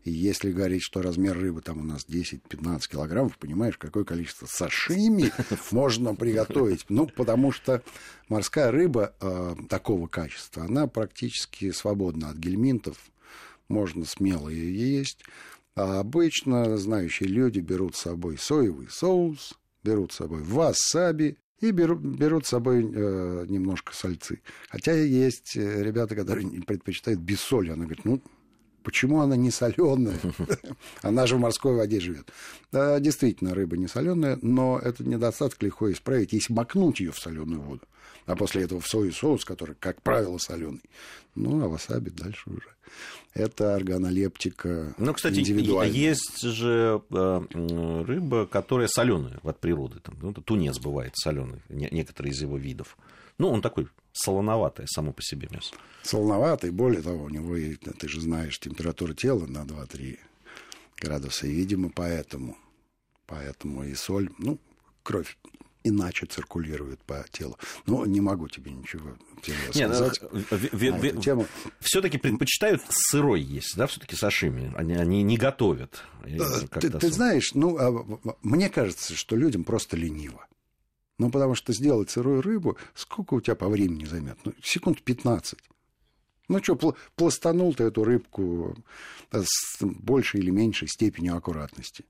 И 0.05 0.11
если 0.11 0.53
говорить, 0.53 0.83
что 0.83 1.01
размер 1.01 1.39
рыбы 1.39 1.63
там 1.63 1.81
у 1.81 1.83
нас 1.83 2.07
10-15 2.07 2.81
килограммов, 2.91 3.39
понимаешь, 3.39 3.79
какое 3.79 4.05
количество 4.05 4.47
сашими 4.47 5.33
можно 5.71 6.15
приготовить. 6.15 6.85
Ну, 6.89 7.07
потому 7.07 7.53
что 7.53 7.83
морская 8.29 8.71
рыба 8.71 9.15
э, 9.21 9.55
такого 9.69 10.07
качества, 10.07 10.65
она 10.65 10.87
практически 10.87 11.71
свободна 11.71 12.31
от 12.31 12.37
гельминтов, 12.37 12.99
можно 13.69 14.05
смело 14.05 14.51
ее 14.51 14.99
есть. 14.99 15.25
А 15.77 16.01
обычно 16.01 16.77
знающие 16.77 17.29
люди 17.29 17.61
берут 17.61 17.97
с 17.97 18.03
собой 18.03 18.39
соевый 18.39 18.89
соус, 18.89 19.55
берут 19.83 20.13
с 20.13 20.17
собой 20.17 20.43
васаби, 20.43 21.37
и 21.61 21.71
берут, 21.71 22.01
берут 22.01 22.47
с 22.47 22.51
собой 22.51 22.85
э, 22.85 23.47
немножко 23.49 23.95
сальцы. 23.95 24.41
Хотя 24.69 24.93
есть 24.93 25.57
э, 25.57 25.83
ребята, 25.83 26.15
которые 26.15 26.47
предпочитают 26.63 27.21
без 27.21 27.41
соли. 27.41 27.71
Она 27.71 27.85
говорит, 27.85 28.05
ну, 28.05 28.21
Почему 28.85 29.23
она 29.23 29.35
не 29.35 29.51
соленая? 29.51 30.21
Она 31.03 31.27
же 31.27 31.37
в 31.37 31.41
морской 31.41 31.75
воде 31.75 32.01
живет. 32.01 32.31
Действительно, 32.71 33.55
рыба 33.55 33.79
не 33.79 33.89
соленая, 33.89 34.39
но 34.43 34.79
это 34.79 35.03
недостаток 35.03 35.63
легко 35.63 35.91
исправить, 35.91 36.35
если 36.35 36.53
макнуть 36.53 37.01
ее 37.01 37.11
в 37.11 37.19
соленую 37.19 37.63
воду. 37.63 37.81
А 38.27 38.37
после 38.37 38.63
этого 38.63 38.81
в 38.81 38.87
соевый 38.87 39.13
соус, 39.13 39.45
который, 39.45 39.77
как 39.79 40.03
правило, 40.03 40.39
соленый. 40.39 40.83
Ну, 41.35 41.63
а 41.63 41.69
васаби 41.69 42.11
дальше 42.11 42.43
уже. 42.47 42.69
Это 43.35 43.75
органолептика 43.75 44.95
Ну, 44.99 45.13
кстати, 45.13 45.41
есть 45.41 46.43
же 46.43 47.03
э, 47.11 47.41
рыба, 48.07 48.47
которая 48.47 48.89
соленая 48.89 49.41
от 49.43 49.59
природы. 49.59 50.01
Там, 50.01 50.17
ну, 50.23 50.33
тунец 50.33 50.79
бывает 50.79 51.13
соленый, 51.17 51.61
некоторые 51.69 52.33
из 52.33 52.41
его 52.41 52.57
видов. 52.57 52.97
Ну, 53.37 53.51
он 53.51 53.63
такой 53.63 53.89
солоноватое 54.13 54.87
само 54.87 55.13
по 55.13 55.23
себе 55.23 55.49
мясо. 55.51 55.75
Солоноватый, 56.03 56.71
более 56.71 57.03
того, 57.03 57.25
у 57.25 57.29
него, 57.29 57.57
ты 57.99 58.09
же 58.09 58.21
знаешь, 58.21 58.59
температура 58.61 59.13
тела 59.13 59.47
на 59.47 59.65
2-3 59.65 60.19
градуса, 60.99 61.47
и, 61.47 61.53
видимо, 61.53 61.91
поэтому, 61.91 62.57
поэтому 63.27 63.85
и 63.85 63.95
соль, 63.95 64.31
ну, 64.39 64.61
кровь 65.03 65.37
иначе 65.85 66.27
циркулирует 66.27 67.01
по 67.05 67.25
телу. 67.31 67.57
Но 67.87 68.05
не 68.07 68.21
могу 68.21 68.49
тебе 68.49 68.73
ничего 68.73 69.11
ну, 69.47 69.73
сказать. 69.73 70.21
В, 70.51 71.21
тему. 71.21 71.47
Все-таки 71.81 72.19
предпочитают 72.19 72.83
сырой 72.89 73.43
есть, 73.43 73.77
да, 73.77 73.87
все-таки 73.87 74.17
сашими. 74.17 74.73
Они, 74.77 74.95
они 74.95 75.23
не 75.23 75.37
готовят. 75.37 76.03
Э, 76.25 76.39
ты, 76.81 76.91
ты 76.91 77.13
знаешь, 77.13 77.53
ну, 77.55 77.77
а, 77.79 78.35
мне 78.43 78.71
кажется, 78.71 79.15
что 79.15 79.37
людям 79.37 79.65
просто 79.65 79.97
лениво. 79.97 80.47
Ну, 81.19 81.31
потому 81.31 81.55
что 81.55 81.73
сделать 81.73 82.11
сырую 82.11 82.43
рыбу, 82.43 82.77
сколько 82.95 83.35
у 83.35 83.41
тебя 83.41 83.55
по 83.55 83.69
времени 83.69 84.05
займет? 84.05 84.39
Ну, 84.45 84.53
секунд 84.63 85.03
15. 85.03 85.59
Ну 86.49 86.63
что, 86.63 86.97
пластанул 87.15 87.75
ты 87.75 87.85
эту 87.85 88.05
рыбку 88.05 88.77
э, 89.31 89.43
с 89.45 89.79
большей 89.83 90.41
или 90.41 90.51
меньшей 90.51 90.89
степенью 90.89 91.37
аккуратности. 91.37 92.05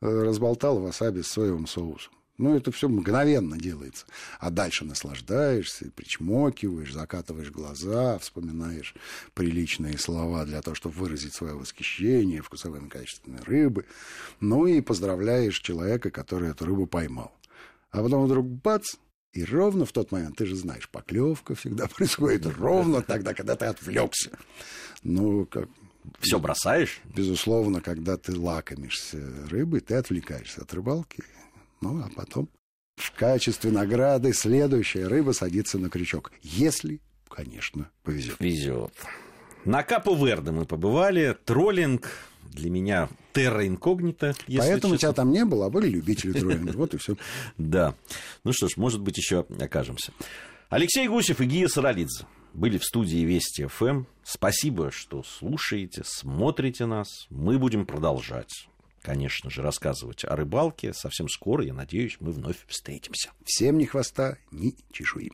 Э, 0.00 0.06
разболтал 0.06 0.80
васаби 0.80 1.22
с 1.22 1.28
соевым 1.28 1.66
соусом. 1.66 2.12
Ну, 2.38 2.56
это 2.56 2.72
все 2.72 2.88
мгновенно 2.88 3.58
делается. 3.58 4.06
А 4.40 4.50
дальше 4.50 4.84
наслаждаешься, 4.84 5.90
причмокиваешь, 5.94 6.92
закатываешь 6.92 7.50
глаза, 7.50 8.18
вспоминаешь 8.18 8.94
приличные 9.34 9.98
слова 9.98 10.44
для 10.44 10.62
того, 10.62 10.74
чтобы 10.74 10.94
выразить 10.94 11.34
свое 11.34 11.54
восхищение 11.54 12.40
вкусовыми 12.40 12.88
качествами 12.88 13.38
рыбы. 13.44 13.84
Ну 14.40 14.66
и 14.66 14.80
поздравляешь 14.80 15.60
человека, 15.60 16.10
который 16.10 16.50
эту 16.50 16.64
рыбу 16.64 16.86
поймал. 16.86 17.32
А 17.90 18.02
потом 18.02 18.24
вдруг 18.24 18.46
бац, 18.46 18.94
и 19.32 19.44
ровно 19.44 19.84
в 19.84 19.92
тот 19.92 20.10
момент, 20.10 20.36
ты 20.36 20.46
же 20.46 20.56
знаешь, 20.56 20.88
поклевка 20.88 21.54
всегда 21.54 21.86
происходит 21.96 22.46
ровно 22.46 23.02
тогда, 23.02 23.34
когда 23.34 23.56
ты 23.56 23.66
отвлекся. 23.66 24.30
Ну, 25.02 25.44
как, 25.46 25.68
все 26.20 26.38
бросаешь? 26.38 27.00
Безусловно, 27.04 27.82
когда 27.82 28.16
ты 28.16 28.38
лакомишься 28.38 29.20
рыбой, 29.50 29.80
ты 29.80 29.94
отвлекаешься 29.94 30.62
от 30.62 30.72
рыбалки. 30.72 31.22
Ну, 31.82 32.00
а 32.02 32.08
потом 32.14 32.48
в 32.96 33.12
качестве 33.12 33.70
награды 33.70 34.32
следующая 34.32 35.08
рыба 35.08 35.32
садится 35.32 35.78
на 35.78 35.90
крючок. 35.90 36.32
Если, 36.42 37.00
конечно, 37.28 37.90
повезет. 38.02 38.36
Везет. 38.40 38.92
На 39.64 39.82
Капу 39.82 40.14
Верде 40.14 40.50
мы 40.52 40.64
побывали. 40.64 41.36
Троллинг 41.44 42.08
для 42.44 42.70
меня 42.70 43.08
терра 43.32 43.66
инкогнита. 43.66 44.34
Поэтому 44.46 44.94
честно. 44.94 44.98
тебя 44.98 45.12
там 45.12 45.32
не 45.32 45.44
было, 45.44 45.66
а 45.66 45.70
были 45.70 45.88
любители 45.88 46.32
троллинга. 46.32 46.76
Вот 46.76 46.94
и 46.94 46.98
все. 46.98 47.16
Да. 47.58 47.94
Ну 48.44 48.52
что 48.52 48.68
ж, 48.68 48.76
может 48.76 49.00
быть, 49.00 49.18
еще 49.18 49.40
окажемся. 49.60 50.12
Алексей 50.68 51.06
Гусев 51.08 51.40
и 51.40 51.44
Гия 51.44 51.68
Саралидзе 51.68 52.26
были 52.54 52.78
в 52.78 52.84
студии 52.84 53.24
Вести 53.24 53.66
ФМ. 53.66 54.04
Спасибо, 54.22 54.90
что 54.90 55.22
слушаете, 55.22 56.02
смотрите 56.04 56.86
нас. 56.86 57.26
Мы 57.30 57.58
будем 57.58 57.86
продолжать, 57.86 58.68
конечно 59.02 59.50
же, 59.50 59.62
рассказывать 59.62 60.24
о 60.24 60.34
рыбалке. 60.36 60.92
Совсем 60.94 61.28
скоро, 61.28 61.64
я 61.64 61.74
надеюсь, 61.74 62.16
мы 62.20 62.32
вновь 62.32 62.64
встретимся. 62.66 63.30
Всем 63.44 63.78
ни 63.78 63.84
хвоста, 63.84 64.38
ни 64.50 64.74
чешуи. 64.92 65.30